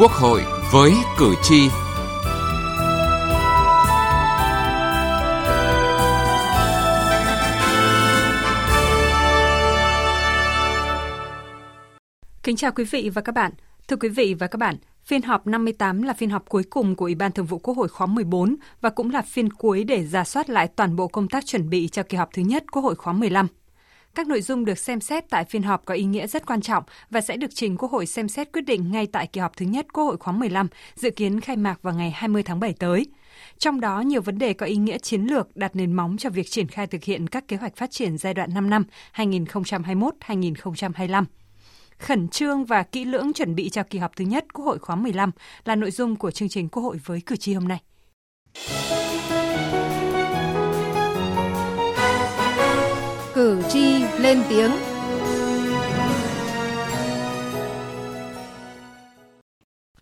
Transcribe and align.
Quốc 0.00 0.12
hội 0.12 0.42
với 0.72 0.92
cử 1.18 1.34
tri. 1.42 1.68
Kính 12.42 12.56
chào 12.56 12.72
quý 12.72 12.84
vị 12.84 13.10
và 13.14 13.22
các 13.22 13.34
bạn. 13.34 13.52
Thưa 13.88 13.96
quý 13.96 14.08
vị 14.08 14.34
và 14.34 14.46
các 14.46 14.56
bạn, 14.56 14.76
phiên 15.04 15.22
họp 15.22 15.46
58 15.46 16.02
là 16.02 16.12
phiên 16.12 16.30
họp 16.30 16.48
cuối 16.48 16.62
cùng 16.70 16.96
của 16.96 17.04
Ủy 17.04 17.14
ban 17.14 17.32
Thường 17.32 17.46
vụ 17.46 17.58
Quốc 17.58 17.76
hội 17.76 17.88
khóa 17.88 18.06
14 18.06 18.56
và 18.80 18.90
cũng 18.90 19.10
là 19.10 19.22
phiên 19.22 19.52
cuối 19.52 19.84
để 19.84 20.06
ra 20.06 20.24
soát 20.24 20.50
lại 20.50 20.68
toàn 20.76 20.96
bộ 20.96 21.08
công 21.08 21.28
tác 21.28 21.46
chuẩn 21.46 21.70
bị 21.70 21.88
cho 21.88 22.02
kỳ 22.02 22.16
họp 22.16 22.28
thứ 22.32 22.42
nhất 22.42 22.64
Quốc 22.72 22.82
hội 22.82 22.94
khóa 22.94 23.12
15. 23.12 23.46
Các 24.14 24.26
nội 24.26 24.42
dung 24.42 24.64
được 24.64 24.78
xem 24.78 25.00
xét 25.00 25.30
tại 25.30 25.44
phiên 25.44 25.62
họp 25.62 25.84
có 25.84 25.94
ý 25.94 26.04
nghĩa 26.04 26.26
rất 26.26 26.46
quan 26.46 26.60
trọng 26.60 26.84
và 27.10 27.20
sẽ 27.20 27.36
được 27.36 27.50
trình 27.54 27.76
Quốc 27.76 27.92
hội 27.92 28.06
xem 28.06 28.28
xét 28.28 28.52
quyết 28.52 28.62
định 28.62 28.92
ngay 28.92 29.06
tại 29.06 29.26
kỳ 29.26 29.40
họp 29.40 29.56
thứ 29.56 29.66
nhất 29.66 29.86
Quốc 29.92 30.04
hội 30.04 30.16
khóa 30.16 30.32
15, 30.32 30.68
dự 30.94 31.10
kiến 31.10 31.40
khai 31.40 31.56
mạc 31.56 31.82
vào 31.82 31.94
ngày 31.94 32.10
20 32.10 32.42
tháng 32.42 32.60
7 32.60 32.74
tới. 32.78 33.06
Trong 33.58 33.80
đó, 33.80 34.00
nhiều 34.00 34.20
vấn 34.20 34.38
đề 34.38 34.52
có 34.52 34.66
ý 34.66 34.76
nghĩa 34.76 34.98
chiến 34.98 35.22
lược 35.22 35.56
đặt 35.56 35.76
nền 35.76 35.92
móng 35.92 36.16
cho 36.16 36.30
việc 36.30 36.50
triển 36.50 36.68
khai 36.68 36.86
thực 36.86 37.04
hiện 37.04 37.26
các 37.26 37.48
kế 37.48 37.56
hoạch 37.56 37.76
phát 37.76 37.90
triển 37.90 38.18
giai 38.18 38.34
đoạn 38.34 38.54
5 38.54 38.70
năm 38.70 38.84
2021-2025 39.14 41.24
khẩn 42.00 42.28
trương 42.28 42.64
và 42.64 42.82
kỹ 42.82 43.04
lưỡng 43.04 43.32
chuẩn 43.32 43.54
bị 43.54 43.70
cho 43.70 43.82
kỳ 43.82 43.98
họp 43.98 44.16
thứ 44.16 44.24
nhất 44.24 44.44
Quốc 44.54 44.64
hội 44.64 44.78
khóa 44.78 44.96
15 44.96 45.30
là 45.64 45.76
nội 45.76 45.90
dung 45.90 46.16
của 46.16 46.30
chương 46.30 46.48
trình 46.48 46.68
Quốc 46.68 46.82
hội 46.82 47.00
với 47.04 47.20
cử 47.26 47.36
tri 47.36 47.54
hôm 47.54 47.68
nay. 47.68 47.80
Cử 53.34 53.62
tri 53.68 53.99
lên 54.22 54.42
tiếng. 54.48 54.70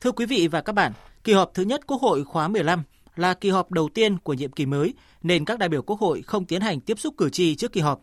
Thưa 0.01 0.13
quý 0.13 0.27
vị 0.27 0.49
và 0.49 0.61
các 0.61 0.73
bạn, 0.73 0.93
kỳ 1.25 1.33
họp 1.33 1.55
thứ 1.55 1.63
nhất 1.63 1.87
Quốc 1.87 2.01
hội 2.01 2.25
khóa 2.25 2.49
15 2.49 2.83
là 3.17 3.35
kỳ 3.35 3.51
họp 3.51 3.71
đầu 3.71 3.89
tiên 3.89 4.19
của 4.19 4.35
nhiệm 4.35 4.53
kỳ 4.53 4.67
mới 4.67 4.95
nên 5.23 5.45
các 5.45 5.59
đại 5.59 5.69
biểu 5.69 5.83
Quốc 5.83 6.01
hội 6.01 6.23
không 6.23 6.45
tiến 6.45 6.61
hành 6.61 6.81
tiếp 6.81 6.99
xúc 6.99 7.15
cử 7.17 7.31
tri 7.31 7.55
trước 7.55 7.73
kỳ 7.73 7.81
họp. 7.81 8.01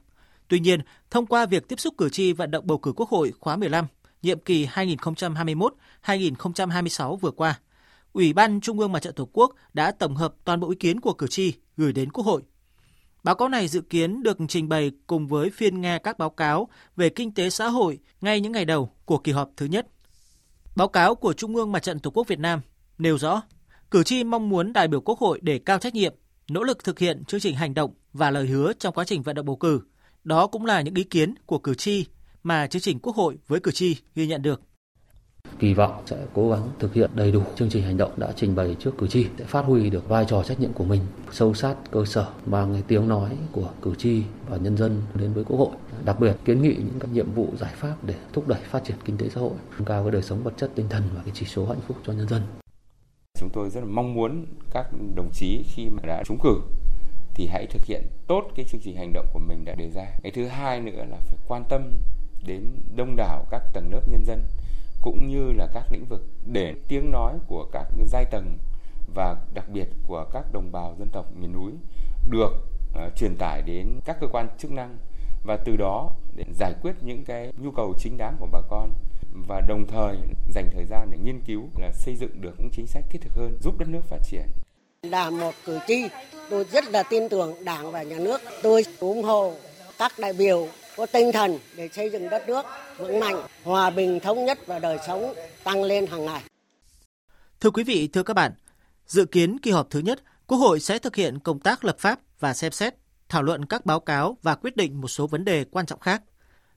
Tuy 0.48 0.60
nhiên, 0.60 0.80
thông 1.12 1.26
qua 1.26 1.46
việc 1.46 1.68
tiếp 1.68 1.80
xúc 1.80 1.94
cử 1.98 2.10
tri 2.10 2.34
vận 2.34 2.52
động 2.52 2.68
bầu 2.68 2.78
cử 2.78 2.94
Quốc 2.96 3.10
hội 3.10 3.32
khóa 3.40 3.56
15, 3.56 3.86
nhiệm 4.22 4.40
kỳ 4.40 4.66
2021-2026 4.66 7.16
vừa 7.16 7.32
qua, 7.32 7.60
Ủy 8.14 8.34
ban 8.34 8.62
Trung 8.62 8.80
ương 8.80 8.92
Mặt 8.92 9.00
trận 9.00 9.14
Tổ 9.14 9.30
quốc 9.34 9.56
đã 9.74 9.92
tổng 9.92 10.16
hợp 10.16 10.34
toàn 10.46 10.60
bộ 10.60 10.70
ý 10.70 10.76
kiến 10.76 11.00
của 11.00 11.14
cử 11.14 11.28
tri 11.28 11.54
gửi 11.78 11.94
đến 11.94 12.12
Quốc 12.12 12.26
hội. 12.26 12.42
Báo 13.26 13.36
cáo 13.36 13.50
này 13.50 13.68
dự 13.68 13.82
kiến 13.82 14.24
được 14.24 14.38
trình 14.48 14.70
bày 14.70 14.92
cùng 15.08 15.28
với 15.28 15.50
phiên 15.50 15.82
nghe 15.82 16.00
các 16.00 16.18
báo 16.18 16.30
cáo 16.30 16.68
về 16.96 17.10
kinh 17.10 17.34
tế 17.34 17.50
xã 17.50 17.68
hội 17.68 18.00
ngay 18.22 18.42
những 18.42 18.52
ngày 18.52 18.66
đầu 18.66 18.92
của 19.06 19.18
kỳ 19.18 19.32
họp 19.32 19.50
thứ 19.58 19.66
nhất. 19.66 19.88
Báo 20.76 20.88
cáo 20.88 21.16
của 21.16 21.34
Trung 21.34 21.56
ương 21.56 21.72
Mặt 21.72 21.84
trận 21.84 22.00
Tổ 22.00 22.12
quốc 22.12 22.28
Việt 22.28 22.40
Nam 22.40 22.62
nêu 22.98 23.18
rõ, 23.18 23.42
cử 23.92 24.04
tri 24.04 24.24
mong 24.24 24.50
muốn 24.50 24.74
đại 24.74 24.88
biểu 24.88 25.02
Quốc 25.02 25.20
hội 25.20 25.40
để 25.42 25.60
cao 25.60 25.78
trách 25.80 25.94
nhiệm, 25.94 26.14
nỗ 26.50 26.64
lực 26.64 26.84
thực 26.84 27.00
hiện 27.00 27.26
chương 27.26 27.40
trình 27.40 27.56
hành 27.56 27.74
động 27.74 27.94
và 28.14 28.32
lời 28.32 28.48
hứa 28.48 28.74
trong 28.74 28.94
quá 28.94 29.06
trình 29.06 29.22
vận 29.22 29.36
động 29.36 29.46
bầu 29.46 29.56
cử. 29.56 29.82
Đó 30.24 30.48
cũng 30.48 30.66
là 30.66 30.82
những 30.82 30.96
ý 30.96 31.04
kiến 31.04 31.34
của 31.46 31.58
cử 31.58 31.74
tri 31.74 32.06
mà 32.44 32.68
chương 32.68 32.82
trình 32.82 33.00
Quốc 33.00 33.16
hội 33.16 33.38
với 33.48 33.60
cử 33.60 33.72
tri 33.72 33.98
ghi 34.16 34.28
nhận 34.28 34.42
được 34.42 34.62
kỳ 35.60 35.74
vọng 35.74 36.04
sẽ 36.06 36.18
cố 36.34 36.52
gắng 36.52 36.70
thực 36.80 36.94
hiện 36.94 37.10
đầy 37.16 37.32
đủ 37.32 37.42
chương 37.56 37.70
trình 37.70 37.84
hành 37.84 37.98
động 37.98 38.12
đã 38.18 38.32
trình 38.36 38.56
bày 38.56 38.76
trước 38.80 38.98
cử 38.98 39.08
tri 39.08 39.28
sẽ 39.40 39.46
phát 39.46 39.66
huy 39.66 39.90
được 39.90 40.10
vai 40.10 40.26
trò 40.26 40.44
trách 40.44 40.60
nhiệm 40.60 40.74
của 40.74 40.84
mình 40.84 41.02
sâu 41.32 41.54
sát 41.54 41.76
cơ 41.92 42.06
sở 42.06 42.28
mang 42.46 42.74
cái 42.74 42.84
tiếng 42.88 43.08
nói 43.08 43.30
của 43.52 43.70
cử 43.82 43.96
tri 43.96 44.24
và 44.50 44.58
nhân 44.58 44.78
dân 44.78 45.02
đến 45.14 45.34
với 45.34 45.44
quốc 45.44 45.58
hội. 45.58 45.76
Đặc 46.06 46.20
biệt 46.20 46.36
kiến 46.46 46.62
nghị 46.62 46.76
những 46.76 47.00
các 47.00 47.12
nhiệm 47.12 47.32
vụ 47.32 47.48
giải 47.60 47.74
pháp 47.76 47.96
để 48.04 48.14
thúc 48.34 48.48
đẩy 48.48 48.60
phát 48.64 48.84
triển 48.84 48.98
kinh 49.06 49.18
tế 49.18 49.30
xã 49.30 49.42
hội, 49.42 49.54
nâng 49.78 49.86
cao 49.86 50.04
cái 50.04 50.12
đời 50.12 50.22
sống 50.22 50.44
vật 50.44 50.54
chất 50.58 50.72
tinh 50.76 50.90
thần 50.90 51.04
và 51.16 51.22
cái 51.26 51.32
chỉ 51.34 51.46
số 51.46 51.66
hạnh 51.66 51.82
phúc 51.88 51.98
cho 52.06 52.14
nhân 52.14 52.28
dân. 52.28 52.42
Chúng 53.40 53.50
tôi 53.54 53.70
rất 53.70 53.80
là 53.80 53.88
mong 53.90 54.14
muốn 54.14 54.46
các 54.72 54.88
đồng 55.16 55.30
chí 55.34 55.64
khi 55.74 55.90
mà 55.90 56.00
đã 56.08 56.24
trúng 56.26 56.38
cử 56.44 56.62
thì 57.34 57.48
hãy 57.48 57.68
thực 57.68 57.86
hiện 57.86 58.04
tốt 58.28 58.44
cái 58.56 58.66
chương 58.70 58.82
trình 58.84 58.96
hành 58.96 59.14
động 59.14 59.26
của 59.34 59.40
mình 59.40 59.66
đã 59.66 59.76
đề 59.76 59.90
ra. 59.90 60.06
Cái 60.24 60.32
thứ 60.32 60.48
hai 60.48 60.80
nữa 60.80 61.06
là 61.10 61.18
phải 61.26 61.38
quan 61.48 61.64
tâm 61.70 61.82
đến 62.46 62.72
đông 62.96 63.16
đảo 63.16 63.46
các 63.52 63.62
tầng 63.74 63.92
lớp 63.92 64.02
nhân 64.08 64.26
dân 64.26 64.40
cũng 65.06 65.28
như 65.28 65.52
là 65.52 65.68
các 65.74 65.92
lĩnh 65.92 66.06
vực 66.06 66.22
để 66.46 66.74
tiếng 66.88 67.12
nói 67.12 67.34
của 67.48 67.66
các 67.72 67.88
giai 68.06 68.26
tầng 68.26 68.58
và 69.16 69.38
đặc 69.54 69.70
biệt 69.70 69.88
của 70.08 70.26
các 70.34 70.54
đồng 70.54 70.72
bào 70.72 70.96
dân 71.00 71.10
tộc 71.10 71.26
miền 71.36 71.54
núi 71.54 71.72
được 72.30 72.52
uh, 72.92 73.16
truyền 73.16 73.36
tải 73.36 73.62
đến 73.62 74.00
các 74.06 74.18
cơ 74.22 74.28
quan 74.28 74.48
chức 74.58 74.72
năng 74.72 74.98
và 75.44 75.58
từ 75.66 75.76
đó 75.76 76.12
để 76.36 76.44
giải 76.60 76.74
quyết 76.82 76.94
những 77.02 77.24
cái 77.26 77.52
nhu 77.58 77.72
cầu 77.72 77.94
chính 77.98 78.18
đáng 78.18 78.36
của 78.40 78.48
bà 78.52 78.62
con 78.70 78.94
và 79.48 79.62
đồng 79.62 79.88
thời 79.88 80.18
dành 80.54 80.70
thời 80.74 80.86
gian 80.86 81.12
để 81.12 81.18
nghiên 81.18 81.42
cứu 81.42 81.64
là 81.78 81.92
xây 81.92 82.16
dựng 82.16 82.42
được 82.42 82.56
những 82.58 82.70
chính 82.72 82.88
sách 82.88 83.04
thiết 83.10 83.22
thực 83.22 83.34
hơn 83.34 83.58
giúp 83.62 83.78
đất 83.78 83.90
nước 83.90 84.02
phát 84.10 84.20
triển. 84.24 84.46
Là 85.04 85.30
một 85.30 85.54
cử 85.66 85.80
tri, 85.88 86.04
tôi 86.50 86.66
rất 86.72 86.86
là 86.90 87.04
tin 87.04 87.30
tưởng 87.30 87.66
Đảng 87.66 87.92
và 87.92 88.04
Nhà 88.04 88.20
nước. 88.20 88.42
Tôi 88.64 88.86
ủng 89.00 89.24
hộ 89.24 89.54
các 89.98 90.12
đại 90.20 90.34
biểu 90.34 90.68
có 90.98 91.06
tinh 91.06 91.32
thần 91.32 91.60
để 91.78 91.90
xây 91.94 92.10
dựng 92.10 92.30
đất 92.30 92.48
nước 92.48 92.66
vững 92.98 93.20
mạnh, 93.20 93.36
hòa 93.64 93.90
bình 93.90 94.20
thống 94.20 94.46
nhất 94.46 94.68
và 94.68 94.80
đời 94.80 94.98
sống 95.08 95.34
tăng 95.64 95.84
lên 95.84 96.08
hàng 96.08 96.26
ngày. 96.26 96.44
Thưa 97.60 97.72
quý 97.72 97.84
vị, 97.84 98.08
thưa 98.08 98.24
các 98.24 98.34
bạn, 98.34 98.52
dự 99.08 99.26
kiến 99.26 99.60
kỳ 99.60 99.72
họp 99.72 99.90
thứ 99.90 100.00
nhất, 100.00 100.24
Quốc 100.48 100.58
hội 100.58 100.80
sẽ 100.80 101.00
thực 101.00 101.16
hiện 101.16 101.40
công 101.40 101.60
tác 101.60 101.86
lập 101.86 102.00
pháp 102.00 102.20
và 102.40 102.54
xem 102.54 102.72
xét, 102.72 102.96
thảo 103.30 103.44
luận 103.44 103.66
các 103.66 103.86
báo 103.86 104.00
cáo 104.00 104.38
và 104.42 104.56
quyết 104.56 104.76
định 104.76 105.02
một 105.02 105.08
số 105.08 105.28
vấn 105.28 105.46
đề 105.46 105.64
quan 105.72 105.86
trọng 105.86 106.00
khác. 106.00 106.22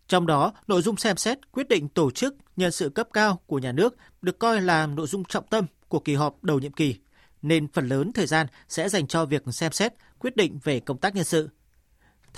Trong 0.09 0.27
đó, 0.27 0.53
nội 0.67 0.83
dung 0.83 0.97
xem 0.97 1.17
xét 1.17 1.53
quyết 1.53 1.69
định 1.69 1.89
tổ 1.89 2.11
chức 2.11 2.35
nhân 2.57 2.71
sự 2.71 2.89
cấp 2.89 3.09
cao 3.13 3.41
của 3.47 3.59
nhà 3.59 3.73
nước 3.73 3.97
được 4.23 4.39
coi 4.39 4.61
là 4.61 4.87
nội 4.87 5.07
dung 5.07 5.25
trọng 5.25 5.47
tâm 5.51 5.67
của 5.89 6.01
kỳ 6.01 6.15
họp 6.15 6.45
đầu 6.45 6.59
nhiệm 6.59 6.73
kỳ, 6.73 6.97
nên 7.43 7.69
phần 7.73 7.89
lớn 7.89 8.13
thời 8.13 8.27
gian 8.27 8.47
sẽ 8.69 8.89
dành 8.89 9.07
cho 9.07 9.25
việc 9.25 9.43
xem 9.53 9.73
xét 9.73 9.93
quyết 10.19 10.37
định 10.37 10.59
về 10.65 10.81
công 10.81 10.99
tác 10.99 11.15
nhân 11.15 11.25
sự. 11.25 11.49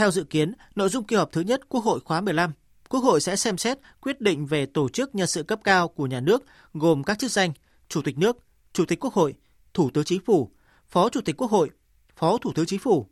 Theo 0.00 0.10
dự 0.10 0.24
kiến, 0.24 0.52
nội 0.74 0.88
dung 0.88 1.04
kỳ 1.04 1.16
họp 1.16 1.32
thứ 1.32 1.40
nhất 1.40 1.68
Quốc 1.68 1.84
hội 1.84 2.00
khóa 2.00 2.20
15, 2.20 2.52
Quốc 2.88 3.00
hội 3.00 3.20
sẽ 3.20 3.36
xem 3.36 3.58
xét 3.58 3.78
quyết 4.00 4.20
định 4.20 4.46
về 4.46 4.66
tổ 4.66 4.88
chức 4.88 5.14
nhân 5.14 5.26
sự 5.26 5.42
cấp 5.42 5.60
cao 5.64 5.88
của 5.88 6.06
nhà 6.06 6.20
nước 6.20 6.44
gồm 6.74 7.04
các 7.04 7.18
chức 7.18 7.30
danh 7.30 7.52
Chủ 7.88 8.02
tịch 8.02 8.18
nước, 8.18 8.38
Chủ 8.72 8.84
tịch 8.84 9.00
Quốc 9.00 9.14
hội, 9.14 9.34
Thủ 9.74 9.90
tướng 9.94 10.04
Chính 10.04 10.20
phủ, 10.24 10.50
Phó 10.88 11.08
Chủ 11.08 11.20
tịch 11.20 11.36
Quốc 11.36 11.50
hội, 11.50 11.70
Phó 12.16 12.38
Thủ 12.38 12.52
tướng 12.54 12.66
Chính 12.66 12.78
phủ, 12.78 13.06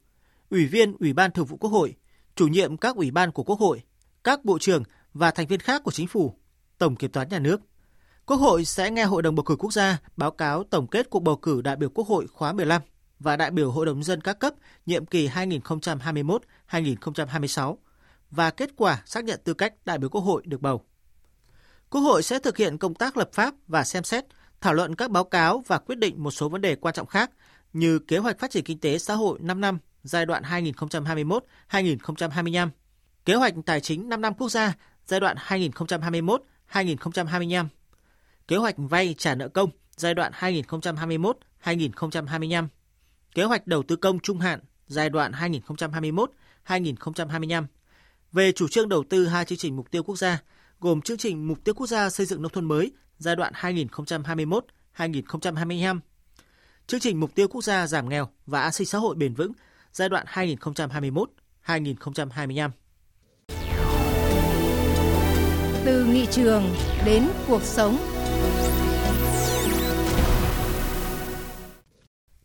Ủy 0.51 0.67
viên 0.67 0.97
Ủy 1.01 1.13
ban 1.13 1.31
Thường 1.31 1.47
vụ 1.47 1.57
Quốc 1.57 1.71
hội, 1.71 1.95
chủ 2.37 2.47
nhiệm 2.47 2.77
các 2.77 2.97
ủy 2.97 3.11
ban 3.11 3.33
của 3.33 3.43
Quốc 3.43 3.59
hội, 3.59 3.83
các 4.25 4.45
bộ 4.45 4.59
trưởng 4.59 4.83
và 5.15 5.31
thành 5.31 5.47
viên 5.47 5.61
khác 5.61 5.83
của 5.85 5.91
Chính 5.91 6.07
phủ, 6.07 6.35
Tổng 6.79 6.97
Kiểm 6.97 7.11
toán 7.11 7.29
Nhà 7.29 7.39
nước. 7.39 7.61
Quốc 8.27 8.37
hội 8.37 8.65
sẽ 8.65 8.91
nghe 8.91 9.05
Hội 9.05 9.23
đồng 9.23 9.35
bầu 9.35 9.45
cử 9.45 9.57
quốc 9.57 9.73
gia 9.73 9.99
báo 10.17 10.31
cáo 10.31 10.65
tổng 10.65 10.87
kết 10.87 11.11
cuộc 11.11 11.21
bầu 11.21 11.37
cử 11.37 11.63
đại 11.63 11.77
biểu 11.77 11.89
Quốc 11.89 12.09
hội 12.09 12.27
khóa 12.27 12.53
15 12.53 12.83
và 13.21 13.37
đại 13.37 13.51
biểu 13.51 13.71
Hội 13.71 13.87
đồng 13.87 14.03
dân 14.03 14.21
các 14.21 14.39
cấp 14.39 14.55
nhiệm 14.87 15.07
kỳ 15.07 15.29
2021-2026 15.29 17.77
và 18.31 18.51
kết 18.51 18.71
quả 18.77 19.03
xác 19.07 19.25
nhận 19.25 19.41
tư 19.45 19.55
cách 19.55 19.75
đại 19.85 19.99
biểu 19.99 20.09
Quốc 20.09 20.21
hội 20.21 20.43
được 20.47 20.61
bầu. 20.61 20.85
Quốc 21.91 22.01
hội 22.01 22.23
sẽ 22.23 22.39
thực 22.39 22.57
hiện 22.57 22.79
công 22.79 22.95
tác 22.95 23.17
lập 23.17 23.31
pháp 23.33 23.55
và 23.67 23.85
xem 23.85 24.05
xét, 24.05 24.25
thảo 24.61 24.75
luận 24.75 24.95
các 24.95 25.11
báo 25.11 25.25
cáo 25.25 25.65
và 25.67 25.79
quyết 25.79 25.99
định 25.99 26.23
một 26.23 26.31
số 26.31 26.49
vấn 26.49 26.61
đề 26.61 26.77
quan 26.77 26.95
trọng 26.95 27.07
khác 27.07 27.31
như 27.73 27.99
kế 27.99 28.19
hoạch 28.19 28.39
phát 28.39 28.51
triển 28.51 28.65
kinh 28.65 28.81
tế 28.81 28.99
xã 28.99 29.15
hội 29.15 29.39
5 29.43 29.61
năm 29.61 29.79
giai 30.03 30.27
đoạn 30.27 30.43
2021-2025, 30.43 32.69
kế 33.25 33.35
hoạch 33.35 33.55
tài 33.67 33.81
chính 33.81 34.09
5 34.09 34.21
năm 34.21 34.35
quốc 34.35 34.49
gia 34.49 34.75
giai 35.07 35.21
đoạn 35.21 35.37
2021-2025, 35.37 37.67
kế 38.49 38.57
hoạch 38.57 38.75
vay 38.77 39.15
trả 39.19 39.35
nợ 39.35 39.49
công 39.49 39.71
giai 39.97 40.15
đoạn 40.15 40.33
2021-2025, 40.33 42.69
kế 43.35 43.45
hoạch 43.45 43.67
đầu 43.67 43.83
tư 43.83 43.97
công 43.97 44.21
trung 44.21 44.39
hạn 44.39 44.61
giai 44.87 45.11
đoạn 45.11 45.33
2021-2025 46.67 47.65
về 48.33 48.53
chủ 48.53 48.69
trương 48.69 48.89
đầu 48.89 49.05
tư 49.11 49.27
hai 49.27 49.45
chương 49.45 49.59
trình 49.59 49.77
mục 49.77 49.91
tiêu 49.91 50.03
quốc 50.03 50.17
gia 50.17 50.43
gồm 50.81 51.01
chương 51.01 51.19
trình 51.19 51.49
mục 51.49 51.65
tiêu 51.65 51.75
quốc 51.75 51.87
gia 51.87 52.11
xây 52.11 52.27
dựng 52.27 52.43
nông 52.43 52.53
thôn 52.53 52.65
mới 52.65 52.93
giai 53.19 53.37
đoạn 53.37 53.53
2021-2025, 53.57 56.01
chương 56.87 57.01
trình 57.01 57.21
mục 57.21 57.35
tiêu 57.35 57.49
quốc 57.49 57.65
gia 57.65 57.87
giảm 57.87 58.09
nghèo 58.09 58.29
và 58.47 58.63
an 58.63 58.73
sinh 58.73 58.87
xã 58.87 58.99
hội 58.99 59.15
bền 59.15 59.35
vững 59.35 59.53
giai 59.93 60.09
đoạn 60.09 60.27
2021-2025. 61.65 62.71
Từ 65.85 66.05
nghị 66.05 66.27
trường 66.27 66.75
đến 67.05 67.29
cuộc 67.47 67.63
sống. 67.63 68.18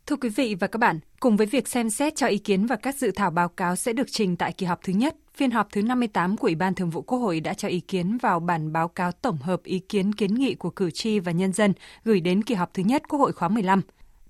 Thưa 0.06 0.16
quý 0.16 0.28
vị 0.28 0.56
và 0.60 0.66
các 0.66 0.78
bạn, 0.78 0.98
cùng 1.20 1.36
với 1.36 1.46
việc 1.46 1.68
xem 1.68 1.90
xét 1.90 2.16
cho 2.16 2.26
ý 2.26 2.38
kiến 2.38 2.66
và 2.66 2.76
các 2.76 2.96
dự 2.96 3.10
thảo 3.10 3.30
báo 3.30 3.48
cáo 3.48 3.76
sẽ 3.76 3.92
được 3.92 4.06
trình 4.10 4.36
tại 4.36 4.52
kỳ 4.52 4.66
họp 4.66 4.82
thứ 4.82 4.92
nhất, 4.92 5.16
phiên 5.34 5.50
họp 5.50 5.68
thứ 5.72 5.82
58 5.82 6.36
của 6.36 6.46
Ủy 6.46 6.54
ban 6.54 6.74
Thường 6.74 6.90
vụ 6.90 7.02
Quốc 7.02 7.18
hội 7.18 7.40
đã 7.40 7.54
cho 7.54 7.68
ý 7.68 7.80
kiến 7.80 8.18
vào 8.18 8.40
bản 8.40 8.72
báo 8.72 8.88
cáo 8.88 9.12
tổng 9.12 9.36
hợp 9.36 9.64
ý 9.64 9.78
kiến 9.78 10.12
kiến 10.12 10.34
nghị 10.34 10.54
của 10.54 10.70
cử 10.70 10.90
tri 10.90 11.18
và 11.18 11.32
nhân 11.32 11.52
dân 11.52 11.72
gửi 12.04 12.20
đến 12.20 12.42
kỳ 12.42 12.54
họp 12.54 12.74
thứ 12.74 12.82
nhất 12.82 13.02
Quốc 13.08 13.18
hội 13.18 13.32
khóa 13.32 13.48
15. 13.48 13.80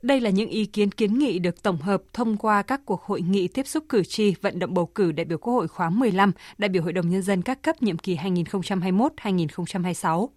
Đây 0.02 0.20
là 0.20 0.30
những 0.30 0.48
ý 0.48 0.64
kiến 0.64 0.90
kiến 0.90 1.18
nghị 1.18 1.38
được 1.38 1.62
tổng 1.62 1.76
hợp 1.76 2.02
thông 2.12 2.36
qua 2.36 2.62
các 2.62 2.80
cuộc 2.84 3.02
hội 3.02 3.20
nghị 3.20 3.48
tiếp 3.48 3.66
xúc 3.66 3.84
cử 3.88 4.04
tri 4.04 4.34
vận 4.40 4.58
động 4.58 4.74
bầu 4.74 4.86
cử 4.86 5.12
đại 5.12 5.24
biểu 5.24 5.38
Quốc 5.38 5.52
hội 5.52 5.68
khóa 5.68 5.90
15, 5.90 6.32
đại 6.58 6.68
biểu 6.68 6.82
Hội 6.82 6.92
đồng 6.92 7.10
Nhân 7.10 7.22
dân 7.22 7.42
các 7.42 7.62
cấp 7.62 7.82
nhiệm 7.82 7.98
kỳ 7.98 8.16
2021-2026. 8.16 10.28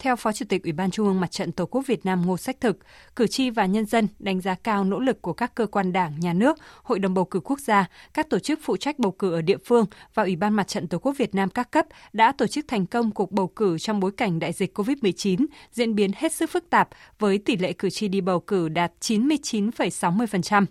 Theo 0.00 0.16
Phó 0.16 0.32
Chủ 0.32 0.44
tịch 0.48 0.62
Ủy 0.62 0.72
ban 0.72 0.90
Trung 0.90 1.06
ương 1.06 1.20
Mặt 1.20 1.30
trận 1.30 1.52
Tổ 1.52 1.66
quốc 1.66 1.86
Việt 1.86 2.06
Nam 2.06 2.26
Ngô 2.26 2.36
Sách 2.36 2.60
Thực, 2.60 2.78
cử 3.16 3.26
tri 3.26 3.50
và 3.50 3.66
nhân 3.66 3.86
dân 3.86 4.08
đánh 4.18 4.40
giá 4.40 4.54
cao 4.54 4.84
nỗ 4.84 5.00
lực 5.00 5.22
của 5.22 5.32
các 5.32 5.54
cơ 5.54 5.66
quan 5.66 5.92
đảng, 5.92 6.20
nhà 6.20 6.32
nước, 6.32 6.58
Hội 6.82 6.98
đồng 6.98 7.14
bầu 7.14 7.24
cử 7.24 7.40
quốc 7.40 7.60
gia, 7.60 7.88
các 8.14 8.30
tổ 8.30 8.38
chức 8.38 8.58
phụ 8.62 8.76
trách 8.76 8.98
bầu 8.98 9.12
cử 9.12 9.32
ở 9.32 9.42
địa 9.42 9.56
phương 9.64 9.86
và 10.14 10.22
Ủy 10.22 10.36
ban 10.36 10.54
Mặt 10.54 10.68
trận 10.68 10.88
Tổ 10.88 10.98
quốc 10.98 11.12
Việt 11.18 11.34
Nam 11.34 11.50
các 11.50 11.70
cấp 11.70 11.86
đã 12.12 12.32
tổ 12.32 12.46
chức 12.46 12.68
thành 12.68 12.86
công 12.86 13.10
cuộc 13.10 13.32
bầu 13.32 13.48
cử 13.48 13.78
trong 13.78 14.00
bối 14.00 14.12
cảnh 14.16 14.38
đại 14.38 14.52
dịch 14.52 14.78
COVID-19 14.78 15.46
diễn 15.72 15.94
biến 15.94 16.10
hết 16.16 16.32
sức 16.32 16.50
phức 16.50 16.70
tạp 16.70 16.88
với 17.18 17.38
tỷ 17.38 17.56
lệ 17.56 17.72
cử 17.72 17.90
tri 17.90 18.08
đi 18.08 18.20
bầu 18.20 18.40
cử 18.40 18.68
đạt 18.68 18.92
99,60% 19.00 20.64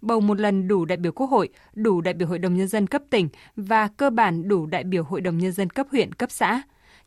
bầu 0.00 0.20
một 0.20 0.40
lần 0.40 0.68
đủ 0.68 0.84
đại 0.84 0.96
biểu 0.96 1.12
Quốc 1.12 1.26
hội, 1.26 1.48
đủ 1.74 2.00
đại 2.00 2.14
biểu 2.14 2.28
Hội 2.28 2.38
đồng 2.38 2.56
Nhân 2.56 2.68
dân 2.68 2.86
cấp 2.86 3.02
tỉnh 3.10 3.28
và 3.56 3.88
cơ 3.96 4.10
bản 4.10 4.48
đủ 4.48 4.66
đại 4.66 4.84
biểu 4.84 5.04
Hội 5.04 5.20
đồng 5.20 5.38
Nhân 5.38 5.52
dân 5.52 5.70
cấp 5.70 5.86
huyện, 5.90 6.12
cấp 6.12 6.30
xã. 6.30 6.62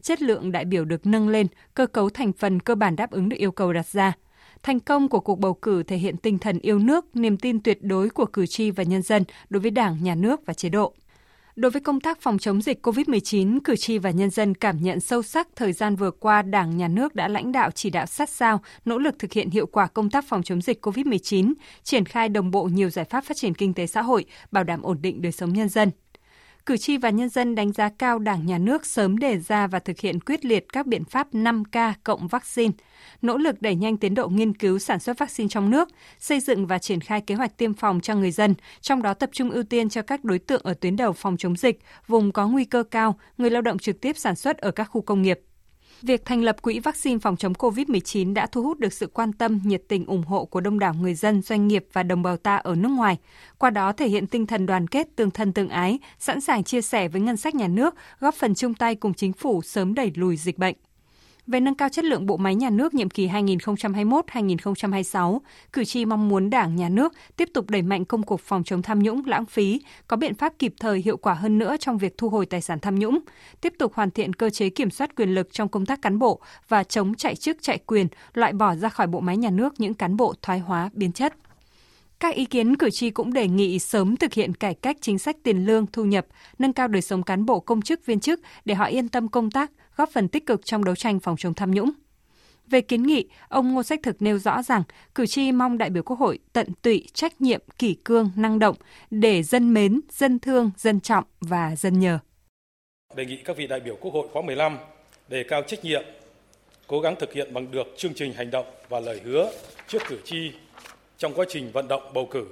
Chất 0.08 0.22
lượng 0.22 0.52
đại 0.52 0.66
biểu 0.66 0.86
được 0.86 1.06
nâng 1.06 1.30
lên, 1.30 1.48
cơ 1.74 1.88
cấu 1.88 2.10
thành 2.10 2.34
phần 2.34 2.60
cơ 2.60 2.76
bản 2.76 2.96
đáp 2.96 3.12
ứng 3.12 3.30
được 3.30 3.38
yêu 3.38 3.52
cầu 3.52 3.74
đặt 3.74 3.88
ra. 3.88 4.14
Thành 4.64 4.80
công 4.80 5.10
của 5.10 5.20
cuộc 5.20 5.40
bầu 5.40 5.54
cử 5.54 5.84
thể 5.84 5.98
hiện 5.98 6.18
tinh 6.18 6.40
thần 6.40 6.60
yêu 6.60 6.80
nước, 6.80 7.16
niềm 7.16 7.38
tin 7.38 7.64
tuyệt 7.64 7.84
đối 7.84 8.10
của 8.10 8.26
cử 8.26 8.46
tri 8.46 8.72
và 8.72 8.84
nhân 8.84 9.02
dân 9.02 9.24
đối 9.50 9.62
với 9.62 9.72
Đảng, 9.72 10.04
Nhà 10.04 10.16
nước 10.16 10.46
và 10.46 10.54
chế 10.54 10.70
độ. 10.70 10.94
Đối 11.56 11.72
với 11.72 11.82
công 11.82 12.00
tác 12.00 12.22
phòng 12.22 12.38
chống 12.38 12.62
dịch 12.62 12.86
COVID-19, 12.88 13.60
cử 13.64 13.76
tri 13.76 13.98
và 13.98 14.12
nhân 14.12 14.30
dân 14.30 14.56
cảm 14.56 14.82
nhận 14.82 15.00
sâu 15.00 15.22
sắc 15.22 15.48
thời 15.56 15.74
gian 15.74 15.96
vừa 15.96 16.12
qua 16.12 16.42
Đảng, 16.42 16.78
Nhà 16.78 16.88
nước 16.88 17.16
đã 17.16 17.28
lãnh 17.28 17.52
đạo 17.52 17.72
chỉ 17.72 17.90
đạo 17.90 18.06
sát 18.06 18.30
sao, 18.30 18.62
nỗ 18.86 18.98
lực 18.98 19.20
thực 19.20 19.34
hiện 19.34 19.50
hiệu 19.50 19.66
quả 19.66 19.88
công 19.88 20.10
tác 20.10 20.26
phòng 20.28 20.44
chống 20.44 20.62
dịch 20.62 20.86
COVID-19, 20.86 21.54
triển 21.84 22.06
khai 22.06 22.30
đồng 22.30 22.52
bộ 22.52 22.64
nhiều 22.64 22.90
giải 22.90 23.06
pháp 23.06 23.24
phát 23.24 23.38
triển 23.38 23.54
kinh 23.54 23.74
tế 23.74 23.88
xã 23.88 24.02
hội, 24.02 24.26
bảo 24.52 24.64
đảm 24.64 24.82
ổn 24.82 24.98
định 25.02 25.22
đời 25.22 25.32
sống 25.32 25.54
nhân 25.54 25.70
dân 25.70 25.92
cử 26.68 26.78
tri 26.78 26.98
và 26.98 27.10
nhân 27.10 27.30
dân 27.30 27.56
đánh 27.56 27.72
giá 27.72 27.90
cao 27.90 28.20
Đảng 28.20 28.46
Nhà 28.46 28.58
nước 28.58 28.86
sớm 28.86 29.18
đề 29.18 29.38
ra 29.38 29.68
và 29.68 29.80
thực 29.80 30.00
hiện 30.00 30.20
quyết 30.20 30.46
liệt 30.46 30.66
các 30.74 30.88
biện 30.88 31.04
pháp 31.04 31.34
5K 31.34 31.94
cộng 32.04 32.28
vaccine, 32.28 32.74
nỗ 33.22 33.38
lực 33.38 33.62
đẩy 33.62 33.76
nhanh 33.76 33.98
tiến 33.98 34.16
độ 34.16 34.28
nghiên 34.28 34.54
cứu 34.54 34.80
sản 34.80 35.00
xuất 35.00 35.18
vaccine 35.18 35.48
trong 35.50 35.70
nước, 35.70 35.90
xây 36.20 36.40
dựng 36.40 36.68
và 36.68 36.78
triển 36.78 37.02
khai 37.02 37.22
kế 37.22 37.36
hoạch 37.36 37.58
tiêm 37.58 37.74
phòng 37.74 38.02
cho 38.02 38.16
người 38.16 38.32
dân, 38.32 38.56
trong 38.82 39.02
đó 39.02 39.14
tập 39.14 39.30
trung 39.34 39.52
ưu 39.52 39.64
tiên 39.64 39.90
cho 39.90 40.02
các 40.02 40.24
đối 40.24 40.40
tượng 40.40 40.62
ở 40.64 40.74
tuyến 40.74 40.96
đầu 40.96 41.14
phòng 41.14 41.38
chống 41.38 41.58
dịch, 41.58 41.80
vùng 42.08 42.32
có 42.32 42.48
nguy 42.48 42.66
cơ 42.66 42.84
cao, 42.84 43.20
người 43.38 43.50
lao 43.50 43.62
động 43.62 43.80
trực 43.80 44.02
tiếp 44.02 44.18
sản 44.18 44.36
xuất 44.36 44.58
ở 44.58 44.72
các 44.72 44.84
khu 44.84 45.02
công 45.02 45.22
nghiệp. 45.22 45.40
Việc 46.02 46.26
thành 46.26 46.44
lập 46.44 46.62
Quỹ 46.62 46.80
vaccine 46.80 47.20
phòng 47.20 47.38
chống 47.38 47.54
COVID-19 47.54 48.34
đã 48.34 48.46
thu 48.46 48.64
hút 48.64 48.80
được 48.80 48.94
sự 48.94 49.08
quan 49.08 49.34
tâm, 49.34 49.60
nhiệt 49.64 49.82
tình 49.88 50.06
ủng 50.06 50.24
hộ 50.24 50.46
của 50.46 50.62
đông 50.62 50.80
đảo 50.80 50.94
người 50.94 51.14
dân, 51.14 51.42
doanh 51.42 51.68
nghiệp 51.68 51.86
và 51.94 52.04
đồng 52.04 52.24
bào 52.24 52.38
ta 52.38 52.56
ở 52.56 52.76
nước 52.76 52.90
ngoài. 52.90 53.18
Qua 53.58 53.70
đó 53.70 53.92
thể 53.92 54.08
hiện 54.08 54.28
tinh 54.28 54.46
thần 54.46 54.66
đoàn 54.66 54.88
kết, 54.88 55.08
tương 55.16 55.32
thân 55.32 55.54
tương 55.54 55.70
ái, 55.70 56.00
sẵn 56.20 56.42
sàng 56.42 56.64
chia 56.64 56.82
sẻ 56.82 57.08
với 57.08 57.22
ngân 57.22 57.38
sách 57.38 57.56
nhà 57.56 57.68
nước, 57.68 57.96
góp 58.20 58.36
phần 58.36 58.56
chung 58.56 58.74
tay 58.74 58.96
cùng 58.96 59.14
chính 59.14 59.34
phủ 59.34 59.62
sớm 59.62 59.94
đẩy 59.94 60.12
lùi 60.16 60.38
dịch 60.38 60.58
bệnh 60.58 60.76
về 61.48 61.60
nâng 61.60 61.76
cao 61.76 61.90
chất 61.90 62.06
lượng 62.06 62.26
bộ 62.26 62.38
máy 62.38 62.56
nhà 62.56 62.70
nước 62.70 62.94
nhiệm 62.94 63.10
kỳ 63.10 63.28
2021-2026, 63.28 65.40
cử 65.74 65.86
tri 65.86 66.06
mong 66.06 66.30
muốn 66.30 66.50
Đảng, 66.50 66.76
Nhà 66.76 66.90
nước 66.90 67.14
tiếp 67.36 67.50
tục 67.54 67.70
đẩy 67.70 67.82
mạnh 67.82 68.06
công 68.06 68.24
cuộc 68.24 68.42
phòng 68.42 68.64
chống 68.64 68.82
tham 68.82 69.04
nhũng, 69.04 69.26
lãng 69.26 69.46
phí, 69.46 69.82
có 70.08 70.18
biện 70.18 70.36
pháp 70.36 70.54
kịp 70.60 70.74
thời 70.80 71.00
hiệu 71.00 71.18
quả 71.18 71.34
hơn 71.34 71.58
nữa 71.58 71.76
trong 71.80 71.98
việc 71.98 72.18
thu 72.18 72.30
hồi 72.30 72.46
tài 72.46 72.62
sản 72.62 72.80
tham 72.80 73.00
nhũng, 73.00 73.20
tiếp 73.62 73.74
tục 73.80 73.94
hoàn 73.94 74.12
thiện 74.12 74.34
cơ 74.34 74.50
chế 74.50 74.70
kiểm 74.70 74.90
soát 74.90 75.16
quyền 75.16 75.36
lực 75.36 75.48
trong 75.52 75.70
công 75.70 75.86
tác 75.86 76.02
cán 76.02 76.20
bộ 76.20 76.42
và 76.68 76.84
chống 76.84 77.16
chạy 77.16 77.36
chức 77.36 77.58
chạy 77.62 77.78
quyền, 77.78 78.08
loại 78.34 78.54
bỏ 78.54 78.76
ra 78.76 78.90
khỏi 78.90 79.08
bộ 79.08 79.20
máy 79.20 79.38
nhà 79.38 79.50
nước 79.50 79.80
những 79.80 79.94
cán 79.94 80.18
bộ 80.18 80.34
thoái 80.42 80.60
hóa, 80.60 80.90
biến 80.94 81.12
chất. 81.12 81.34
Các 82.20 82.36
ý 82.36 82.46
kiến 82.46 82.78
cử 82.78 82.90
tri 82.90 83.10
cũng 83.10 83.34
đề 83.34 83.48
nghị 83.48 83.80
sớm 83.80 84.18
thực 84.18 84.34
hiện 84.34 84.54
cải 84.54 84.74
cách 84.74 84.98
chính 85.02 85.20
sách 85.20 85.36
tiền 85.44 85.66
lương, 85.66 85.86
thu 85.88 86.06
nhập, 86.06 86.26
nâng 86.60 86.74
cao 86.74 86.88
đời 86.88 87.02
sống 87.02 87.24
cán 87.24 87.46
bộ 87.46 87.60
công 87.60 87.82
chức 87.82 88.06
viên 88.06 88.20
chức 88.20 88.40
để 88.66 88.76
họ 88.76 88.86
yên 88.86 89.10
tâm 89.10 89.28
công 89.28 89.52
tác, 89.52 89.72
góp 89.96 90.10
phần 90.10 90.28
tích 90.28 90.46
cực 90.46 90.66
trong 90.66 90.84
đấu 90.84 90.96
tranh 90.96 91.20
phòng 91.20 91.38
chống 91.38 91.54
tham 91.54 91.72
nhũng. 91.72 91.92
Về 92.68 92.82
kiến 92.82 93.04
nghị, 93.04 93.26
ông 93.50 93.74
Ngô 93.74 93.84
Sách 93.84 94.00
Thực 94.04 94.22
nêu 94.22 94.40
rõ 94.40 94.64
rằng 94.64 94.84
cử 95.16 95.26
tri 95.26 95.52
mong 95.52 95.78
đại 95.78 95.90
biểu 95.90 96.04
Quốc 96.04 96.20
hội 96.20 96.40
tận 96.54 96.68
tụy, 96.82 97.08
trách 97.14 97.42
nhiệm, 97.42 97.62
kỷ 97.78 97.94
cương, 97.94 98.32
năng 98.36 98.60
động 98.60 98.76
để 99.12 99.44
dân 99.44 99.74
mến, 99.74 100.02
dân 100.10 100.40
thương, 100.40 100.72
dân 100.78 101.00
trọng 101.00 101.24
và 101.42 101.76
dân 101.76 102.00
nhờ. 102.00 102.20
Đề 103.16 103.26
nghị 103.26 103.38
các 103.46 103.58
vị 103.58 103.68
đại 103.68 103.80
biểu 103.80 103.96
Quốc 104.02 104.14
hội 104.14 104.28
khóa 104.34 104.42
15 104.42 104.78
đề 105.28 105.44
cao 105.50 105.62
trách 105.68 105.84
nhiệm, 105.84 106.04
cố 106.88 107.00
gắng 107.00 107.16
thực 107.20 107.34
hiện 107.34 107.54
bằng 107.54 107.72
được 107.72 107.88
chương 107.98 108.14
trình 108.14 108.34
hành 108.34 108.52
động 108.52 108.66
và 108.90 109.00
lời 109.00 109.22
hứa 109.24 109.52
trước 109.88 110.02
cử 110.08 110.20
tri 110.24 110.52
trong 111.18 111.34
quá 111.34 111.46
trình 111.50 111.72
vận 111.74 111.88
động 111.88 112.12
bầu 112.14 112.28
cử, 112.32 112.46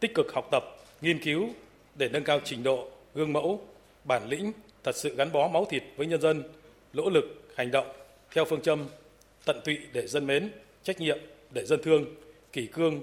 tích 0.00 0.14
cực 0.14 0.32
học 0.32 0.48
tập, 0.50 0.64
nghiên 1.00 1.18
cứu 1.18 1.48
để 1.94 2.08
nâng 2.08 2.24
cao 2.24 2.40
trình 2.44 2.62
độ, 2.62 2.88
gương 3.14 3.32
mẫu, 3.32 3.60
bản 4.04 4.28
lĩnh, 4.28 4.52
thật 4.84 4.96
sự 4.96 5.14
gắn 5.16 5.32
bó 5.32 5.48
máu 5.48 5.66
thịt 5.70 5.82
với 5.96 6.06
nhân 6.06 6.20
dân, 6.20 6.42
nỗ 6.92 7.10
lực 7.10 7.24
hành 7.56 7.70
động 7.70 7.86
theo 8.34 8.44
phương 8.44 8.60
châm 8.60 8.84
tận 9.44 9.60
tụy 9.64 9.78
để 9.92 10.06
dân 10.06 10.26
mến, 10.26 10.50
trách 10.82 11.00
nhiệm 11.00 11.18
để 11.50 11.64
dân 11.64 11.80
thương, 11.82 12.04
kỷ 12.52 12.66
cương 12.66 13.00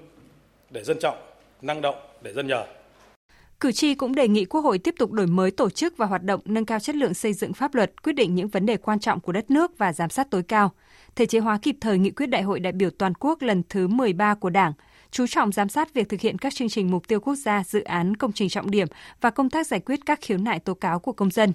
để 0.69 0.83
dân 0.83 0.97
trọng, 1.01 1.17
năng 1.61 1.81
động 1.81 1.95
để 2.21 2.33
dân 2.33 2.47
nhờ. 2.47 2.65
Cử 3.59 3.71
tri 3.71 3.95
cũng 3.95 4.15
đề 4.15 4.27
nghị 4.27 4.45
Quốc 4.45 4.61
hội 4.61 4.79
tiếp 4.79 4.95
tục 4.99 5.11
đổi 5.11 5.27
mới 5.27 5.51
tổ 5.51 5.69
chức 5.69 5.97
và 5.97 6.05
hoạt 6.05 6.23
động 6.23 6.41
nâng 6.45 6.65
cao 6.65 6.79
chất 6.79 6.95
lượng 6.95 7.13
xây 7.13 7.33
dựng 7.33 7.53
pháp 7.53 7.75
luật, 7.75 8.03
quyết 8.03 8.13
định 8.13 8.35
những 8.35 8.47
vấn 8.47 8.65
đề 8.65 8.77
quan 8.77 8.99
trọng 8.99 9.19
của 9.19 9.31
đất 9.31 9.51
nước 9.51 9.77
và 9.77 9.93
giám 9.93 10.09
sát 10.09 10.27
tối 10.31 10.43
cao, 10.47 10.71
thể 11.15 11.25
chế 11.25 11.39
hóa 11.39 11.57
kịp 11.61 11.75
thời 11.81 11.97
nghị 11.97 12.11
quyết 12.11 12.27
Đại 12.27 12.41
hội 12.41 12.59
đại 12.59 12.73
biểu 12.73 12.89
toàn 12.89 13.13
quốc 13.19 13.41
lần 13.41 13.63
thứ 13.69 13.87
13 13.87 14.35
của 14.35 14.49
Đảng, 14.49 14.73
chú 15.11 15.27
trọng 15.27 15.51
giám 15.51 15.69
sát 15.69 15.93
việc 15.93 16.09
thực 16.09 16.21
hiện 16.21 16.37
các 16.37 16.55
chương 16.55 16.69
trình 16.69 16.91
mục 16.91 17.07
tiêu 17.07 17.19
quốc 17.19 17.35
gia, 17.35 17.63
dự 17.63 17.83
án, 17.83 18.17
công 18.17 18.31
trình 18.31 18.49
trọng 18.49 18.71
điểm 18.71 18.87
và 19.21 19.29
công 19.29 19.49
tác 19.49 19.67
giải 19.67 19.79
quyết 19.79 19.99
các 20.05 20.19
khiếu 20.21 20.37
nại 20.37 20.59
tố 20.59 20.73
cáo 20.73 20.99
của 20.99 21.13
công 21.13 21.31
dân. 21.31 21.53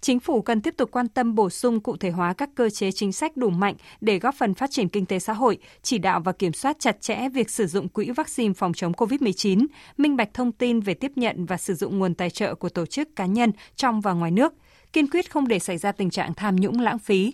Chính 0.00 0.20
phủ 0.20 0.42
cần 0.42 0.60
tiếp 0.60 0.74
tục 0.76 0.90
quan 0.92 1.08
tâm 1.08 1.34
bổ 1.34 1.50
sung 1.50 1.80
cụ 1.80 1.96
thể 1.96 2.10
hóa 2.10 2.32
các 2.32 2.50
cơ 2.54 2.70
chế 2.70 2.92
chính 2.92 3.12
sách 3.12 3.36
đủ 3.36 3.50
mạnh 3.50 3.74
để 4.00 4.18
góp 4.18 4.34
phần 4.34 4.54
phát 4.54 4.70
triển 4.70 4.88
kinh 4.88 5.06
tế 5.06 5.18
xã 5.18 5.32
hội, 5.32 5.58
chỉ 5.82 5.98
đạo 5.98 6.20
và 6.20 6.32
kiểm 6.32 6.52
soát 6.52 6.76
chặt 6.78 7.00
chẽ 7.00 7.28
việc 7.28 7.50
sử 7.50 7.66
dụng 7.66 7.88
quỹ 7.88 8.10
vaccine 8.10 8.54
phòng 8.54 8.72
chống 8.72 8.92
COVID-19, 8.92 9.66
minh 9.96 10.16
bạch 10.16 10.34
thông 10.34 10.52
tin 10.52 10.80
về 10.80 10.94
tiếp 10.94 11.12
nhận 11.16 11.46
và 11.46 11.56
sử 11.56 11.74
dụng 11.74 11.98
nguồn 11.98 12.14
tài 12.14 12.30
trợ 12.30 12.54
của 12.54 12.68
tổ 12.68 12.86
chức 12.86 13.16
cá 13.16 13.26
nhân 13.26 13.52
trong 13.76 14.00
và 14.00 14.12
ngoài 14.12 14.30
nước, 14.30 14.54
kiên 14.92 15.10
quyết 15.10 15.30
không 15.30 15.48
để 15.48 15.58
xảy 15.58 15.78
ra 15.78 15.92
tình 15.92 16.10
trạng 16.10 16.34
tham 16.34 16.56
nhũng 16.56 16.80
lãng 16.80 16.98
phí, 16.98 17.32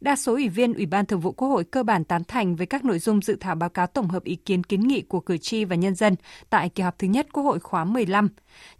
Đa 0.00 0.16
số 0.16 0.32
ủy 0.32 0.48
viên 0.48 0.74
Ủy 0.74 0.86
ban 0.86 1.06
Thường 1.06 1.20
vụ 1.20 1.32
Quốc 1.32 1.48
hội 1.48 1.64
cơ 1.64 1.82
bản 1.82 2.04
tán 2.04 2.24
thành 2.24 2.56
với 2.56 2.66
các 2.66 2.84
nội 2.84 2.98
dung 2.98 3.22
dự 3.22 3.36
thảo 3.40 3.54
báo 3.54 3.68
cáo 3.68 3.86
tổng 3.86 4.08
hợp 4.08 4.24
ý 4.24 4.36
kiến 4.36 4.64
kiến 4.64 4.80
nghị 4.80 5.02
của 5.02 5.20
cử 5.20 5.38
tri 5.38 5.64
và 5.64 5.76
nhân 5.76 5.94
dân 5.94 6.16
tại 6.50 6.68
kỳ 6.68 6.82
họp 6.82 6.98
thứ 6.98 7.08
nhất 7.08 7.26
Quốc 7.32 7.42
hội 7.42 7.60
khóa 7.60 7.84
15, 7.84 8.28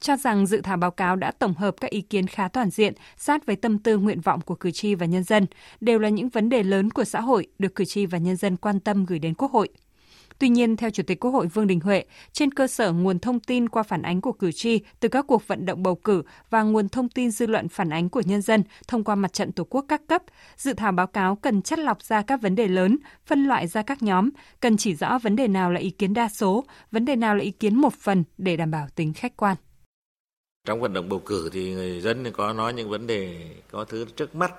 cho 0.00 0.16
rằng 0.16 0.46
dự 0.46 0.60
thảo 0.60 0.76
báo 0.76 0.90
cáo 0.90 1.16
đã 1.16 1.30
tổng 1.30 1.54
hợp 1.54 1.74
các 1.80 1.90
ý 1.90 2.00
kiến 2.00 2.26
khá 2.26 2.48
toàn 2.48 2.70
diện, 2.70 2.94
sát 3.16 3.46
với 3.46 3.56
tâm 3.56 3.78
tư 3.78 3.98
nguyện 3.98 4.20
vọng 4.20 4.40
của 4.40 4.54
cử 4.54 4.70
tri 4.70 4.94
và 4.94 5.06
nhân 5.06 5.24
dân, 5.24 5.46
đều 5.80 5.98
là 5.98 6.08
những 6.08 6.28
vấn 6.28 6.48
đề 6.48 6.62
lớn 6.62 6.90
của 6.90 7.04
xã 7.04 7.20
hội 7.20 7.46
được 7.58 7.74
cử 7.74 7.84
tri 7.84 8.06
và 8.06 8.18
nhân 8.18 8.36
dân 8.36 8.56
quan 8.56 8.80
tâm 8.80 9.06
gửi 9.06 9.18
đến 9.18 9.34
Quốc 9.34 9.52
hội. 9.52 9.68
Tuy 10.40 10.48
nhiên, 10.48 10.76
theo 10.76 10.90
Chủ 10.90 11.02
tịch 11.02 11.20
Quốc 11.20 11.30
hội 11.30 11.46
Vương 11.46 11.66
Đình 11.66 11.80
Huệ, 11.80 12.04
trên 12.32 12.54
cơ 12.54 12.66
sở 12.66 12.92
nguồn 12.92 13.18
thông 13.18 13.40
tin 13.40 13.68
qua 13.68 13.82
phản 13.82 14.02
ánh 14.02 14.20
của 14.20 14.32
cử 14.32 14.52
tri 14.52 14.80
từ 15.00 15.08
các 15.08 15.24
cuộc 15.28 15.48
vận 15.48 15.66
động 15.66 15.82
bầu 15.82 15.94
cử 15.94 16.22
và 16.50 16.62
nguồn 16.62 16.88
thông 16.88 17.08
tin 17.08 17.30
dư 17.30 17.46
luận 17.46 17.68
phản 17.68 17.90
ánh 17.90 18.08
của 18.08 18.22
nhân 18.24 18.42
dân 18.42 18.62
thông 18.88 19.04
qua 19.04 19.14
mặt 19.14 19.32
trận 19.32 19.52
Tổ 19.52 19.64
quốc 19.64 19.84
các 19.88 20.02
cấp, 20.06 20.22
dự 20.56 20.72
thảo 20.72 20.92
báo 20.92 21.06
cáo 21.06 21.36
cần 21.36 21.62
chất 21.62 21.78
lọc 21.78 22.02
ra 22.02 22.22
các 22.22 22.42
vấn 22.42 22.54
đề 22.54 22.68
lớn, 22.68 22.98
phân 23.26 23.44
loại 23.44 23.66
ra 23.66 23.82
các 23.82 24.02
nhóm, 24.02 24.30
cần 24.60 24.76
chỉ 24.76 24.94
rõ 24.94 25.18
vấn 25.18 25.36
đề 25.36 25.48
nào 25.48 25.70
là 25.70 25.80
ý 25.80 25.90
kiến 25.90 26.14
đa 26.14 26.28
số, 26.28 26.64
vấn 26.90 27.04
đề 27.04 27.16
nào 27.16 27.34
là 27.34 27.42
ý 27.44 27.50
kiến 27.50 27.74
một 27.74 27.92
phần 27.94 28.24
để 28.38 28.56
đảm 28.56 28.70
bảo 28.70 28.86
tính 28.94 29.12
khách 29.12 29.36
quan. 29.36 29.56
Trong 30.66 30.80
vận 30.80 30.92
động 30.92 31.08
bầu 31.08 31.22
cử 31.26 31.50
thì 31.52 31.70
người 31.70 32.00
dân 32.00 32.32
có 32.32 32.52
nói 32.52 32.72
những 32.74 32.88
vấn 32.88 33.06
đề 33.06 33.50
có 33.70 33.84
thứ 33.84 34.04
trước 34.16 34.34
mắt, 34.34 34.52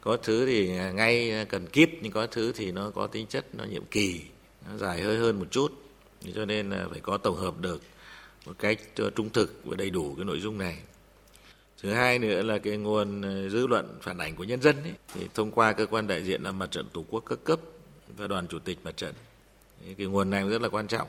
có 0.00 0.16
thứ 0.16 0.46
thì 0.46 0.68
ngay 0.94 1.46
cần 1.48 1.66
kíp 1.66 1.90
nhưng 2.02 2.12
có 2.12 2.26
thứ 2.26 2.52
thì 2.52 2.72
nó 2.72 2.90
có 2.90 3.06
tính 3.06 3.26
chất 3.26 3.54
nó 3.54 3.64
nhiệm 3.64 3.84
kỳ 3.90 4.20
nó 4.68 4.76
dài 4.76 5.02
hơi 5.02 5.16
hơn 5.16 5.38
một 5.38 5.46
chút. 5.50 5.72
Cho 6.34 6.44
nên 6.44 6.70
là 6.70 6.86
phải 6.90 7.00
có 7.00 7.16
tổng 7.16 7.36
hợp 7.36 7.60
được 7.60 7.82
một 8.46 8.58
cách 8.58 8.80
trung 9.16 9.30
thực 9.30 9.60
và 9.64 9.76
đầy 9.76 9.90
đủ 9.90 10.14
cái 10.16 10.24
nội 10.24 10.40
dung 10.40 10.58
này. 10.58 10.78
Thứ 11.82 11.92
hai 11.92 12.18
nữa 12.18 12.42
là 12.42 12.58
cái 12.58 12.76
nguồn 12.76 13.22
ờ, 13.22 13.48
dư 13.48 13.66
luận 13.66 13.98
phản 14.02 14.18
ảnh 14.18 14.36
của 14.36 14.44
nhân 14.44 14.62
dân 14.62 14.82
ấy, 14.82 14.92
thì 15.14 15.28
thông 15.34 15.50
qua 15.50 15.72
cơ 15.72 15.86
quan 15.86 16.06
đại 16.06 16.22
diện 16.22 16.42
là 16.42 16.52
mặt 16.52 16.70
trận 16.70 16.86
tổ 16.92 17.04
quốc 17.10 17.20
các 17.26 17.38
cấp 17.44 17.60
và 18.16 18.26
đoàn 18.26 18.46
chủ 18.48 18.58
tịch 18.58 18.78
mặt 18.84 18.96
trận. 18.96 19.14
Cái 19.98 20.06
nguồn 20.06 20.30
này 20.30 20.48
rất 20.48 20.62
là 20.62 20.68
quan 20.68 20.86
trọng. 20.86 21.08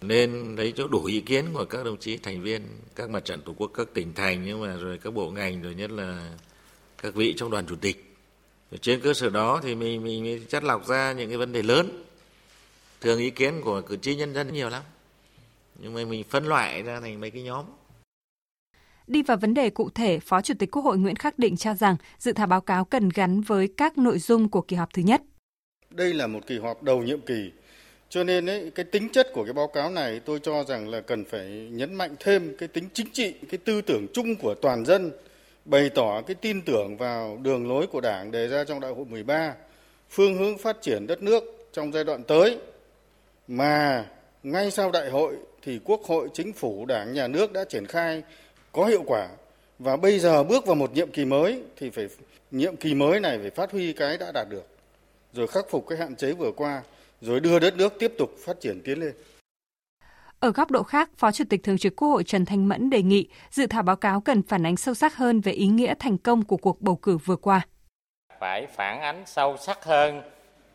Nên 0.00 0.56
lấy 0.56 0.72
chỗ 0.76 0.88
đủ 0.88 1.04
ý 1.04 1.20
kiến 1.20 1.46
của 1.52 1.64
các 1.64 1.84
đồng 1.84 1.98
chí 1.98 2.16
thành 2.16 2.42
viên 2.42 2.62
các 2.94 3.10
mặt 3.10 3.24
trận 3.24 3.42
tổ 3.42 3.54
quốc 3.58 3.70
các 3.74 3.88
tỉnh 3.94 4.14
thành 4.14 4.44
nhưng 4.44 4.60
mà 4.60 4.76
rồi 4.76 4.98
các 4.98 5.14
bộ 5.14 5.30
ngành 5.30 5.62
rồi 5.62 5.74
nhất 5.74 5.90
là 5.90 6.36
các 7.02 7.14
vị 7.14 7.34
trong 7.36 7.50
đoàn 7.50 7.66
chủ 7.66 7.76
tịch. 7.76 8.14
Rồi 8.70 8.78
trên 8.78 9.00
cơ 9.00 9.14
sở 9.14 9.30
đó 9.30 9.60
thì 9.62 9.74
mình 9.74 10.04
mình 10.04 10.24
mới 10.24 10.42
chắt 10.48 10.64
lọc 10.64 10.86
ra 10.86 11.12
những 11.12 11.28
cái 11.28 11.38
vấn 11.38 11.52
đề 11.52 11.62
lớn 11.62 12.04
thường 13.04 13.18
ý 13.18 13.30
kiến 13.30 13.60
của 13.64 13.80
cử 13.80 13.96
tri 13.96 14.16
nhân 14.16 14.34
dân 14.34 14.52
nhiều 14.52 14.68
lắm. 14.68 14.82
Nhưng 15.78 15.94
mà 15.94 16.04
mình 16.04 16.24
phân 16.24 16.46
loại 16.46 16.82
ra 16.82 17.00
thành 17.00 17.20
mấy 17.20 17.30
cái 17.30 17.42
nhóm. 17.42 17.64
Đi 19.06 19.22
vào 19.22 19.36
vấn 19.36 19.54
đề 19.54 19.70
cụ 19.70 19.90
thể, 19.90 20.18
Phó 20.20 20.42
Chủ 20.42 20.54
tịch 20.58 20.70
Quốc 20.70 20.82
hội 20.82 20.98
Nguyễn 20.98 21.16
Khắc 21.16 21.38
Định 21.38 21.56
cho 21.56 21.74
rằng 21.74 21.96
dự 22.18 22.32
thảo 22.32 22.46
báo 22.46 22.60
cáo 22.60 22.84
cần 22.84 23.08
gắn 23.14 23.40
với 23.40 23.68
các 23.76 23.98
nội 23.98 24.18
dung 24.18 24.48
của 24.48 24.60
kỳ 24.60 24.76
họp 24.76 24.92
thứ 24.94 25.02
nhất. 25.02 25.22
Đây 25.90 26.14
là 26.14 26.26
một 26.26 26.40
kỳ 26.46 26.58
họp 26.58 26.82
đầu 26.82 27.02
nhiệm 27.02 27.20
kỳ, 27.20 27.52
cho 28.08 28.24
nên 28.24 28.46
ấy, 28.46 28.70
cái 28.74 28.84
tính 28.84 29.08
chất 29.12 29.28
của 29.32 29.44
cái 29.44 29.52
báo 29.52 29.66
cáo 29.66 29.90
này 29.90 30.20
tôi 30.20 30.40
cho 30.42 30.64
rằng 30.64 30.88
là 30.88 31.00
cần 31.00 31.24
phải 31.24 31.68
nhấn 31.72 31.94
mạnh 31.94 32.14
thêm 32.20 32.56
cái 32.58 32.68
tính 32.68 32.84
chính 32.92 33.10
trị, 33.12 33.34
cái 33.50 33.58
tư 33.58 33.82
tưởng 33.82 34.06
chung 34.12 34.36
của 34.36 34.54
toàn 34.54 34.84
dân 34.84 35.12
bày 35.64 35.90
tỏ 35.94 36.22
cái 36.26 36.34
tin 36.34 36.62
tưởng 36.62 36.96
vào 36.96 37.38
đường 37.42 37.68
lối 37.68 37.86
của 37.86 38.00
Đảng 38.00 38.30
đề 38.30 38.48
ra 38.48 38.64
trong 38.64 38.80
đại 38.80 38.92
hội 38.92 39.04
13, 39.04 39.54
phương 40.10 40.38
hướng 40.38 40.58
phát 40.58 40.76
triển 40.82 41.06
đất 41.06 41.22
nước 41.22 41.68
trong 41.72 41.92
giai 41.92 42.04
đoạn 42.04 42.22
tới 42.24 42.58
mà 43.48 44.06
ngay 44.42 44.70
sau 44.70 44.90
đại 44.90 45.10
hội 45.10 45.36
thì 45.62 45.80
Quốc 45.84 46.02
hội, 46.02 46.28
Chính 46.34 46.52
phủ, 46.52 46.86
Đảng, 46.86 47.12
Nhà 47.12 47.28
nước 47.28 47.52
đã 47.52 47.64
triển 47.64 47.86
khai 47.86 48.22
có 48.72 48.84
hiệu 48.84 49.02
quả 49.06 49.28
và 49.78 49.96
bây 49.96 50.18
giờ 50.18 50.44
bước 50.44 50.66
vào 50.66 50.74
một 50.74 50.92
nhiệm 50.92 51.10
kỳ 51.10 51.24
mới 51.24 51.62
thì 51.76 51.90
phải 51.90 52.08
nhiệm 52.50 52.76
kỳ 52.76 52.94
mới 52.94 53.20
này 53.20 53.38
phải 53.38 53.50
phát 53.50 53.72
huy 53.72 53.92
cái 53.92 54.18
đã 54.18 54.32
đạt 54.34 54.48
được 54.50 54.66
rồi 55.32 55.46
khắc 55.46 55.64
phục 55.70 55.86
cái 55.88 55.98
hạn 55.98 56.16
chế 56.16 56.32
vừa 56.32 56.52
qua 56.52 56.82
rồi 57.20 57.40
đưa 57.40 57.58
đất 57.58 57.76
nước 57.76 57.92
tiếp 57.98 58.12
tục 58.18 58.30
phát 58.44 58.60
triển 58.60 58.80
tiến 58.84 59.00
lên. 59.00 59.14
Ở 60.40 60.52
góc 60.52 60.70
độ 60.70 60.82
khác, 60.82 61.10
Phó 61.16 61.32
Chủ 61.32 61.44
tịch 61.50 61.62
Thường 61.62 61.78
trực 61.78 61.96
Quốc 61.96 62.08
hội 62.08 62.24
Trần 62.24 62.44
Thanh 62.44 62.68
Mẫn 62.68 62.90
đề 62.90 63.02
nghị 63.02 63.28
dự 63.50 63.66
thảo 63.66 63.82
báo 63.82 63.96
cáo 63.96 64.20
cần 64.20 64.42
phản 64.42 64.66
ánh 64.66 64.76
sâu 64.76 64.94
sắc 64.94 65.16
hơn 65.16 65.40
về 65.40 65.52
ý 65.52 65.66
nghĩa 65.66 65.94
thành 65.98 66.18
công 66.18 66.44
của 66.44 66.56
cuộc 66.56 66.82
bầu 66.82 66.96
cử 66.96 67.18
vừa 67.18 67.36
qua. 67.36 67.60
Phải 68.40 68.66
phản 68.66 69.00
ánh 69.00 69.22
sâu 69.26 69.56
sắc 69.56 69.84
hơn 69.84 70.22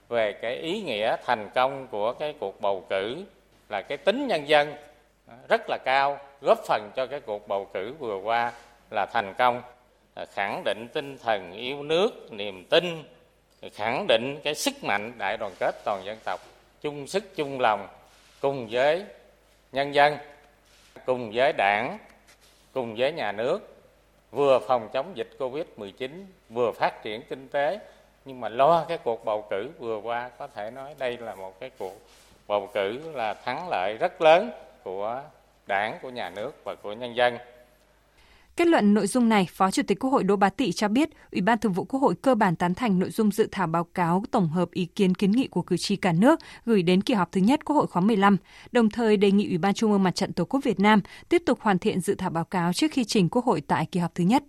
về 0.10 0.34
cái 0.34 0.56
ý 0.56 0.82
nghĩa 0.82 1.16
thành 1.26 1.50
công 1.56 1.88
của 1.88 2.14
cái 2.14 2.34
cuộc 2.40 2.62
bầu 2.62 2.86
cử 2.90 3.24
là 3.70 3.82
cái 3.82 3.98
tính 3.98 4.28
nhân 4.28 4.48
dân 4.48 4.76
rất 5.50 5.62
là 5.70 5.78
cao, 5.86 6.18
góp 6.42 6.60
phần 6.68 6.92
cho 6.96 7.08
cái 7.08 7.20
cuộc 7.20 7.48
bầu 7.48 7.68
cử 7.74 7.94
vừa 8.00 8.18
qua 8.18 8.54
là 8.92 9.06
thành 9.06 9.34
công, 9.38 9.62
à, 10.14 10.26
khẳng 10.26 10.64
định 10.66 10.88
tinh 10.94 11.18
thần 11.18 11.54
yêu 11.54 11.84
nước, 11.84 12.32
niềm 12.32 12.66
tin, 12.70 13.04
khẳng 13.74 14.06
định 14.08 14.40
cái 14.44 14.56
sức 14.56 14.84
mạnh 14.84 15.14
đại 15.18 15.38
đoàn 15.38 15.54
kết 15.60 15.76
toàn 15.86 16.02
dân 16.06 16.18
tộc, 16.24 16.40
chung 16.82 17.08
sức 17.08 17.36
chung 17.36 17.60
lòng 17.60 17.88
cùng 18.42 18.68
với 18.72 19.06
nhân 19.72 19.94
dân 19.94 20.18
cùng 21.06 21.32
với 21.34 21.54
đảng 21.54 21.98
cùng 22.74 22.96
với 22.96 23.12
nhà 23.12 23.32
nước 23.32 23.76
vừa 24.32 24.60
phòng 24.60 24.90
chống 24.94 25.12
dịch 25.16 25.30
Covid-19 25.40 26.26
vừa 26.50 26.72
phát 26.72 27.04
triển 27.04 27.22
kinh 27.30 27.48
tế 27.48 27.80
nhưng 28.26 28.42
mà 28.42 28.50
lo 28.50 28.86
cái 28.88 28.98
cuộc 29.04 29.26
bầu 29.26 29.48
cử 29.50 29.70
vừa 29.80 30.02
qua 30.04 30.30
có 30.40 30.48
thể 30.48 30.72
nói 30.72 30.96
đây 31.00 31.18
là 31.18 31.36
một 31.36 31.60
cái 31.60 31.72
cuộc 31.80 31.94
bầu 32.48 32.70
cử 32.74 33.12
là 33.14 33.34
thắng 33.34 33.70
lợi 33.70 33.98
rất 33.98 34.22
lớn 34.22 34.52
của 34.84 35.22
đảng 35.68 36.00
của 36.02 36.10
nhà 36.10 36.30
nước 36.30 36.52
và 36.64 36.76
của 36.76 36.94
nhân 36.94 37.16
dân 37.16 37.38
Kết 38.60 38.68
luận 38.68 38.94
nội 38.94 39.08
dung 39.08 39.30
này, 39.30 39.48
Phó 39.52 39.72
Chủ 39.72 39.84
tịch 39.88 40.00
Quốc 40.00 40.10
hội 40.10 40.24
Đỗ 40.24 40.36
Bá 40.36 40.50
Tị 40.50 40.72
cho 40.72 40.88
biết, 40.88 41.10
Ủy 41.32 41.42
ban 41.42 41.58
Thường 41.58 41.74
vụ 41.74 41.84
Quốc 41.84 42.00
hội 42.00 42.16
cơ 42.22 42.36
bản 42.36 42.56
tán 42.56 42.74
thành 42.74 43.00
nội 43.00 43.10
dung 43.10 43.32
dự 43.32 43.48
thảo 43.52 43.68
báo 43.68 43.84
cáo 43.84 44.24
tổng 44.32 44.50
hợp 44.50 44.72
ý 44.72 44.86
kiến 44.86 45.16
kiến 45.16 45.32
nghị 45.32 45.48
của 45.48 45.62
cử 45.62 45.78
tri 45.78 45.96
cả 45.96 46.14
nước 46.14 46.40
gửi 46.66 46.84
đến 46.84 47.02
kỳ 47.02 47.14
họp 47.14 47.32
thứ 47.32 47.42
nhất 47.42 47.66
Quốc 47.66 47.76
hội 47.76 47.88
khóa 47.88 48.02
15, 48.02 48.38
đồng 48.72 48.90
thời 48.90 49.18
đề 49.18 49.32
nghị 49.32 49.48
Ủy 49.48 49.58
ban 49.58 49.74
Trung 49.74 49.92
ương 49.92 50.04
Mặt 50.04 50.16
trận 50.16 50.34
Tổ 50.34 50.46
quốc 50.46 50.60
Việt 50.64 50.80
Nam 50.80 51.02
tiếp 51.30 51.44
tục 51.46 51.60
hoàn 51.62 51.80
thiện 51.80 52.02
dự 52.02 52.16
thảo 52.16 52.30
báo 52.30 52.44
cáo 52.44 52.74
trước 52.74 52.92
khi 52.92 53.04
trình 53.04 53.30
Quốc 53.30 53.46
hội 53.46 53.62
tại 53.68 53.86
kỳ 53.92 54.00
họp 54.00 54.16
thứ 54.16 54.24
nhất. 54.24 54.44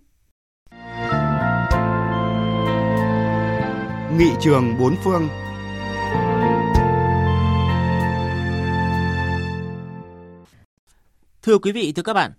Nghị 4.17 4.31
trường 4.41 4.77
bốn 4.79 4.95
phương 5.03 5.29
Thưa 11.41 11.57
quý 11.57 11.71
vị, 11.71 11.91
thưa 11.91 12.03
các 12.03 12.13
bạn, 12.13 12.31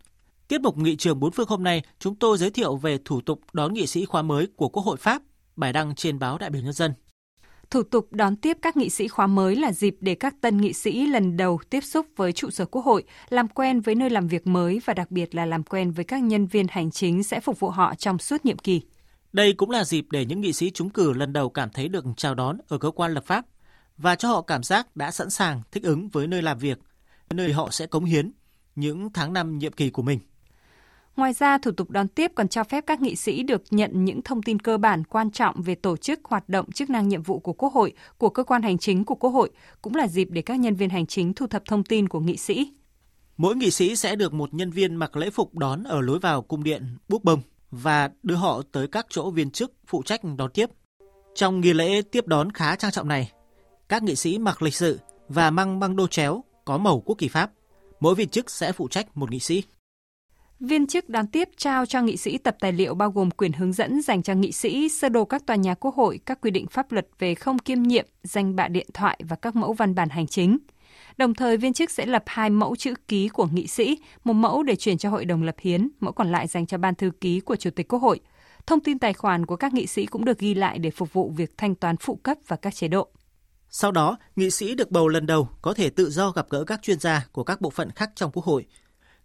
Tiết 0.48 0.60
mục 0.60 0.78
Nghị 0.78 0.96
trường 0.96 1.20
bốn 1.20 1.32
phương 1.32 1.48
hôm 1.48 1.62
nay, 1.62 1.82
chúng 1.98 2.14
tôi 2.14 2.38
giới 2.38 2.50
thiệu 2.50 2.76
về 2.76 2.98
thủ 3.04 3.20
tục 3.20 3.40
đón 3.52 3.74
nghị 3.74 3.86
sĩ 3.86 4.04
khóa 4.04 4.22
mới 4.22 4.48
của 4.56 4.68
Quốc 4.68 4.82
hội 4.82 4.96
Pháp, 4.96 5.22
bài 5.56 5.72
đăng 5.72 5.94
trên 5.94 6.18
báo 6.18 6.38
Đại 6.38 6.50
biểu 6.50 6.62
Nhân 6.62 6.72
dân. 6.72 6.92
Thủ 7.70 7.82
tục 7.82 8.08
đón 8.10 8.36
tiếp 8.36 8.58
các 8.62 8.76
nghị 8.76 8.90
sĩ 8.90 9.08
khóa 9.08 9.26
mới 9.26 9.56
là 9.56 9.72
dịp 9.72 9.96
để 10.00 10.14
các 10.14 10.34
tân 10.40 10.60
nghị 10.60 10.72
sĩ 10.72 11.06
lần 11.06 11.36
đầu 11.36 11.60
tiếp 11.70 11.80
xúc 11.80 12.06
với 12.16 12.32
trụ 12.32 12.50
sở 12.50 12.64
Quốc 12.64 12.84
hội, 12.84 13.04
làm 13.28 13.48
quen 13.48 13.80
với 13.80 13.94
nơi 13.94 14.10
làm 14.10 14.28
việc 14.28 14.46
mới 14.46 14.80
và 14.84 14.94
đặc 14.94 15.10
biệt 15.10 15.34
là 15.34 15.46
làm 15.46 15.62
quen 15.62 15.92
với 15.92 16.04
các 16.04 16.22
nhân 16.22 16.46
viên 16.46 16.66
hành 16.70 16.90
chính 16.90 17.22
sẽ 17.22 17.40
phục 17.40 17.60
vụ 17.60 17.68
họ 17.70 17.94
trong 17.94 18.18
suốt 18.18 18.44
nhiệm 18.44 18.58
kỳ. 18.58 18.82
Đây 19.32 19.52
cũng 19.52 19.70
là 19.70 19.84
dịp 19.84 20.06
để 20.10 20.24
những 20.24 20.40
nghị 20.40 20.52
sĩ 20.52 20.70
trúng 20.70 20.90
cử 20.90 21.12
lần 21.12 21.32
đầu 21.32 21.50
cảm 21.50 21.70
thấy 21.70 21.88
được 21.88 22.04
chào 22.16 22.34
đón 22.34 22.58
ở 22.68 22.78
cơ 22.78 22.90
quan 22.90 23.14
lập 23.14 23.24
pháp 23.26 23.44
và 23.96 24.16
cho 24.16 24.28
họ 24.28 24.42
cảm 24.42 24.62
giác 24.62 24.96
đã 24.96 25.10
sẵn 25.10 25.30
sàng 25.30 25.62
thích 25.72 25.82
ứng 25.82 26.08
với 26.08 26.26
nơi 26.26 26.42
làm 26.42 26.58
việc, 26.58 26.78
nơi 27.30 27.52
họ 27.52 27.70
sẽ 27.70 27.86
cống 27.86 28.04
hiến 28.04 28.32
những 28.74 29.12
tháng 29.12 29.32
năm 29.32 29.58
nhiệm 29.58 29.72
kỳ 29.72 29.90
của 29.90 30.02
mình. 30.02 30.18
Ngoài 31.16 31.32
ra, 31.32 31.58
thủ 31.58 31.70
tục 31.70 31.90
đón 31.90 32.08
tiếp 32.08 32.32
còn 32.34 32.48
cho 32.48 32.64
phép 32.64 32.84
các 32.86 33.00
nghị 33.00 33.16
sĩ 33.16 33.42
được 33.42 33.62
nhận 33.70 34.04
những 34.04 34.22
thông 34.22 34.42
tin 34.42 34.58
cơ 34.58 34.78
bản 34.78 35.04
quan 35.04 35.30
trọng 35.30 35.62
về 35.62 35.74
tổ 35.74 35.96
chức, 35.96 36.20
hoạt 36.24 36.48
động, 36.48 36.72
chức 36.72 36.90
năng 36.90 37.08
nhiệm 37.08 37.22
vụ 37.22 37.38
của 37.38 37.52
Quốc 37.52 37.72
hội, 37.72 37.92
của 38.18 38.28
cơ 38.28 38.44
quan 38.44 38.62
hành 38.62 38.78
chính 38.78 39.04
của 39.04 39.14
Quốc 39.14 39.30
hội, 39.30 39.50
cũng 39.82 39.94
là 39.94 40.06
dịp 40.06 40.28
để 40.30 40.42
các 40.42 40.60
nhân 40.60 40.74
viên 40.74 40.90
hành 40.90 41.06
chính 41.06 41.34
thu 41.34 41.46
thập 41.46 41.62
thông 41.64 41.84
tin 41.84 42.08
của 42.08 42.20
nghị 42.20 42.36
sĩ. 42.36 42.72
Mỗi 43.36 43.56
nghị 43.56 43.70
sĩ 43.70 43.96
sẽ 43.96 44.16
được 44.16 44.32
một 44.32 44.54
nhân 44.54 44.70
viên 44.70 44.94
mặc 44.94 45.16
lễ 45.16 45.30
phục 45.30 45.54
đón 45.54 45.82
ở 45.82 46.00
lối 46.00 46.18
vào 46.18 46.42
cung 46.42 46.64
điện 46.64 46.82
búp 47.08 47.24
bông 47.24 47.40
và 47.72 48.10
đưa 48.22 48.34
họ 48.34 48.62
tới 48.72 48.88
các 48.88 49.06
chỗ 49.08 49.30
viên 49.30 49.50
chức 49.50 49.72
phụ 49.86 50.02
trách 50.02 50.20
đón 50.36 50.50
tiếp. 50.54 50.70
Trong 51.34 51.60
nghi 51.60 51.72
lễ 51.72 52.02
tiếp 52.02 52.26
đón 52.26 52.52
khá 52.52 52.76
trang 52.76 52.90
trọng 52.90 53.08
này, 53.08 53.32
các 53.88 54.02
nghị 54.02 54.16
sĩ 54.16 54.38
mặc 54.38 54.62
lịch 54.62 54.74
sự 54.74 55.00
và 55.28 55.50
mang 55.50 55.80
băng 55.80 55.96
đô 55.96 56.06
chéo 56.06 56.44
có 56.64 56.78
màu 56.78 57.00
quốc 57.00 57.18
kỳ 57.18 57.28
Pháp. 57.28 57.50
Mỗi 58.00 58.14
viên 58.14 58.28
chức 58.28 58.50
sẽ 58.50 58.72
phụ 58.72 58.88
trách 58.88 59.16
một 59.16 59.30
nghị 59.30 59.38
sĩ. 59.38 59.62
Viên 60.60 60.86
chức 60.86 61.08
đón 61.08 61.26
tiếp 61.26 61.48
trao 61.56 61.86
cho 61.86 62.02
nghị 62.02 62.16
sĩ 62.16 62.38
tập 62.38 62.56
tài 62.60 62.72
liệu 62.72 62.94
bao 62.94 63.10
gồm 63.10 63.30
quyền 63.30 63.52
hướng 63.52 63.72
dẫn 63.72 64.02
dành 64.02 64.22
cho 64.22 64.34
nghị 64.34 64.52
sĩ, 64.52 64.88
sơ 64.88 65.08
đồ 65.08 65.24
các 65.24 65.46
tòa 65.46 65.56
nhà 65.56 65.74
quốc 65.74 65.94
hội, 65.94 66.20
các 66.26 66.40
quy 66.40 66.50
định 66.50 66.66
pháp 66.66 66.92
luật 66.92 67.08
về 67.18 67.34
không 67.34 67.58
kiêm 67.58 67.82
nhiệm, 67.82 68.06
danh 68.22 68.56
bạ 68.56 68.68
điện 68.68 68.86
thoại 68.94 69.20
và 69.28 69.36
các 69.36 69.56
mẫu 69.56 69.72
văn 69.72 69.94
bản 69.94 70.08
hành 70.08 70.26
chính. 70.26 70.58
Đồng 71.16 71.34
thời, 71.34 71.56
viên 71.56 71.72
chức 71.72 71.90
sẽ 71.90 72.06
lập 72.06 72.22
hai 72.26 72.50
mẫu 72.50 72.76
chữ 72.76 72.94
ký 73.08 73.28
của 73.28 73.48
nghị 73.52 73.66
sĩ, 73.66 73.98
một 74.24 74.32
mẫu 74.32 74.62
để 74.62 74.76
chuyển 74.76 74.98
cho 74.98 75.10
Hội 75.10 75.24
đồng 75.24 75.42
lập 75.42 75.56
hiến, 75.58 75.88
mẫu 76.00 76.12
còn 76.12 76.32
lại 76.32 76.46
dành 76.46 76.66
cho 76.66 76.78
ban 76.78 76.94
thư 76.94 77.10
ký 77.20 77.40
của 77.40 77.56
Chủ 77.56 77.70
tịch 77.70 77.88
Quốc 77.88 77.98
hội. 77.98 78.20
Thông 78.66 78.80
tin 78.80 78.98
tài 78.98 79.12
khoản 79.12 79.46
của 79.46 79.56
các 79.56 79.74
nghị 79.74 79.86
sĩ 79.86 80.06
cũng 80.06 80.24
được 80.24 80.38
ghi 80.38 80.54
lại 80.54 80.78
để 80.78 80.90
phục 80.90 81.12
vụ 81.12 81.32
việc 81.36 81.56
thanh 81.56 81.74
toán 81.74 81.96
phụ 81.96 82.16
cấp 82.22 82.38
và 82.46 82.56
các 82.56 82.74
chế 82.74 82.88
độ. 82.88 83.08
Sau 83.70 83.92
đó, 83.92 84.16
nghị 84.36 84.50
sĩ 84.50 84.74
được 84.74 84.90
bầu 84.90 85.08
lần 85.08 85.26
đầu 85.26 85.48
có 85.62 85.74
thể 85.74 85.90
tự 85.90 86.10
do 86.10 86.30
gặp 86.30 86.46
gỡ 86.50 86.64
các 86.64 86.82
chuyên 86.82 86.98
gia 86.98 87.26
của 87.32 87.44
các 87.44 87.60
bộ 87.60 87.70
phận 87.70 87.90
khác 87.90 88.10
trong 88.14 88.30
Quốc 88.32 88.44
hội– 88.44 88.66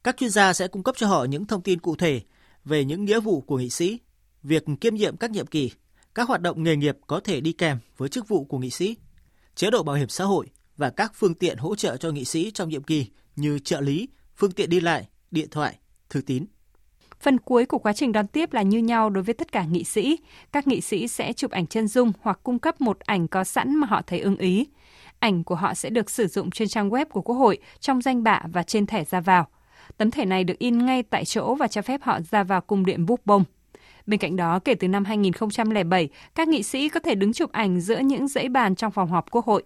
các 0.08 0.18
chuyên 0.18 0.30
gia 0.30 0.54
sẽ 0.54 0.68
cung 0.68 0.84
cấp 0.84 0.96
cho 0.98 1.08
họ 1.08 1.26
những 1.26 1.46
thông 1.46 1.62
tin 1.62 1.80
cụ 1.80 1.96
thể 1.96 2.22
về 2.66 2.86
những 2.86 3.06
nghĩa 3.06 3.20
vụ 3.20 3.42
của 3.42 3.58
nghị 3.58 3.70
sĩ, 3.70 4.00
việc 4.44 4.64
kiêm 4.82 4.96
nhiệm 4.96 5.18
các 5.18 5.32
nhiệm 5.32 5.48
kỳ, 5.48 5.72
các 6.16 6.28
hoạt 6.28 6.42
động 6.42 6.64
nghề 6.64 6.76
nghiệp 6.76 6.98
có 7.08 7.20
thể 7.20 7.42
đi 7.42 7.52
kèm 7.52 7.78
với 7.98 8.10
chức 8.10 8.28
vụ 8.28 8.44
của 8.44 8.58
nghị 8.58 8.70
sĩ, 8.70 8.98
chế 9.56 9.72
độ 9.72 9.84
bảo 9.84 9.96
hiểm 9.96 10.10
xã 10.10 10.24
hội 10.24 10.48
và 10.78 10.90
các 10.90 11.12
phương 11.16 11.34
tiện 11.34 11.58
hỗ 11.58 11.76
trợ 11.76 11.98
cho 11.98 12.12
nghị 12.12 12.26
sĩ 12.26 12.52
trong 12.52 12.70
nhiệm 12.70 12.84
kỳ 12.84 13.08
như 13.36 13.60
trợ 13.60 13.82
lý, 13.82 14.10
phương 14.36 14.52
tiện 14.52 14.70
đi 14.70 14.80
lại, 14.80 15.08
điện 15.32 15.48
thoại, 15.52 15.76
thư 16.10 16.22
tín. 16.22 16.46
Phần 17.20 17.38
cuối 17.38 17.66
của 17.66 17.78
quá 17.78 17.94
trình 17.94 18.12
đón 18.12 18.28
tiếp 18.28 18.54
là 18.54 18.62
như 18.62 18.80
nhau 18.80 19.10
đối 19.10 19.24
với 19.24 19.34
tất 19.34 19.52
cả 19.52 19.66
nghị 19.66 19.84
sĩ. 19.84 20.20
Các 20.52 20.68
nghị 20.68 20.82
sĩ 20.82 21.08
sẽ 21.08 21.34
chụp 21.34 21.52
ảnh 21.52 21.68
chân 21.68 21.88
dung 21.88 22.12
hoặc 22.22 22.40
cung 22.44 22.60
cấp 22.60 22.82
một 22.82 23.00
ảnh 23.00 23.28
có 23.28 23.44
sẵn 23.44 23.76
mà 23.76 23.88
họ 23.88 24.02
thấy 24.02 24.20
ưng 24.20 24.38
ý. 24.38 24.68
Ảnh 25.20 25.44
của 25.44 25.56
họ 25.56 25.74
sẽ 25.74 25.90
được 25.90 26.10
sử 26.10 26.28
dụng 26.28 26.52
trên 26.52 26.68
trang 26.68 26.90
web 26.90 27.06
của 27.06 27.22
Quốc 27.22 27.36
hội, 27.36 27.58
trong 27.80 28.02
danh 28.02 28.24
bạ 28.24 28.42
và 28.54 28.64
trên 28.64 28.86
thẻ 28.86 29.04
ra 29.04 29.20
vào. 29.20 29.48
Tấm 29.98 30.12
thẻ 30.12 30.26
này 30.26 30.44
được 30.44 30.60
in 30.60 30.86
ngay 30.86 31.04
tại 31.04 31.26
chỗ 31.26 31.56
và 31.56 31.68
cho 31.68 31.82
phép 31.82 32.02
họ 32.04 32.20
ra 32.32 32.44
vào 32.44 32.62
cung 32.62 32.86
điện 32.86 33.06
búp 33.06 33.22
bông. 33.26 33.44
Bên 34.06 34.20
cạnh 34.20 34.36
đó, 34.36 34.60
kể 34.60 34.76
từ 34.76 34.88
năm 34.88 35.06
2007, 35.06 36.10
các 36.36 36.48
nghị 36.48 36.64
sĩ 36.64 36.90
có 36.90 37.00
thể 37.00 37.16
đứng 37.16 37.34
chụp 37.34 37.52
ảnh 37.52 37.82
giữa 37.82 38.00
những 38.00 38.28
dãy 38.28 38.50
bàn 38.50 38.76
trong 38.76 38.92
phòng 38.92 39.10
họp 39.10 39.32
Quốc 39.32 39.46
hội. 39.46 39.64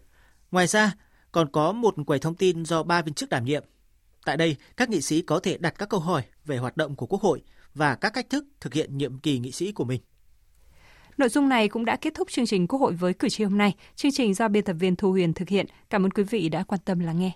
Ngoài 0.52 0.68
ra, 0.68 0.96
còn 1.32 1.52
có 1.52 1.72
một 1.72 1.96
quầy 2.08 2.20
thông 2.20 2.36
tin 2.36 2.66
do 2.66 2.84
ba 2.84 3.02
viên 3.02 3.14
chức 3.14 3.30
đảm 3.30 3.46
nhiệm. 3.46 3.64
Tại 4.26 4.38
đây, 4.38 4.56
các 4.78 4.90
nghị 4.90 5.02
sĩ 5.02 5.22
có 5.22 5.40
thể 5.40 5.58
đặt 5.58 5.74
các 5.78 5.90
câu 5.90 6.00
hỏi 6.00 6.24
về 6.46 6.58
hoạt 6.58 6.78
động 6.78 6.96
của 6.96 7.06
Quốc 7.06 7.22
hội 7.22 7.42
và 7.74 7.96
các 7.96 8.14
cách 8.14 8.30
thức 8.30 8.46
thực 8.60 8.74
hiện 8.74 8.98
nhiệm 8.98 9.20
kỳ 9.20 9.40
nghị 9.40 9.52
sĩ 9.52 9.72
của 9.72 9.86
mình. 9.86 10.02
Nội 11.18 11.30
dung 11.30 11.50
này 11.50 11.68
cũng 11.68 11.86
đã 11.86 11.96
kết 11.96 12.14
thúc 12.14 12.32
chương 12.32 12.46
trình 12.46 12.68
Quốc 12.68 12.80
hội 12.80 12.94
với 12.94 13.14
cử 13.14 13.30
tri 13.30 13.44
hôm 13.44 13.58
nay. 13.58 13.76
Chương 13.96 14.12
trình 14.12 14.34
do 14.34 14.48
biên 14.48 14.64
tập 14.64 14.74
viên 14.74 14.96
Thu 14.96 15.12
Huyền 15.12 15.34
thực 15.34 15.50
hiện. 15.50 15.66
Cảm 15.90 16.06
ơn 16.06 16.12
quý 16.12 16.24
vị 16.24 16.50
đã 16.50 16.64
quan 16.64 16.82
tâm 16.86 17.00
lắng 17.00 17.20
nghe. 17.20 17.32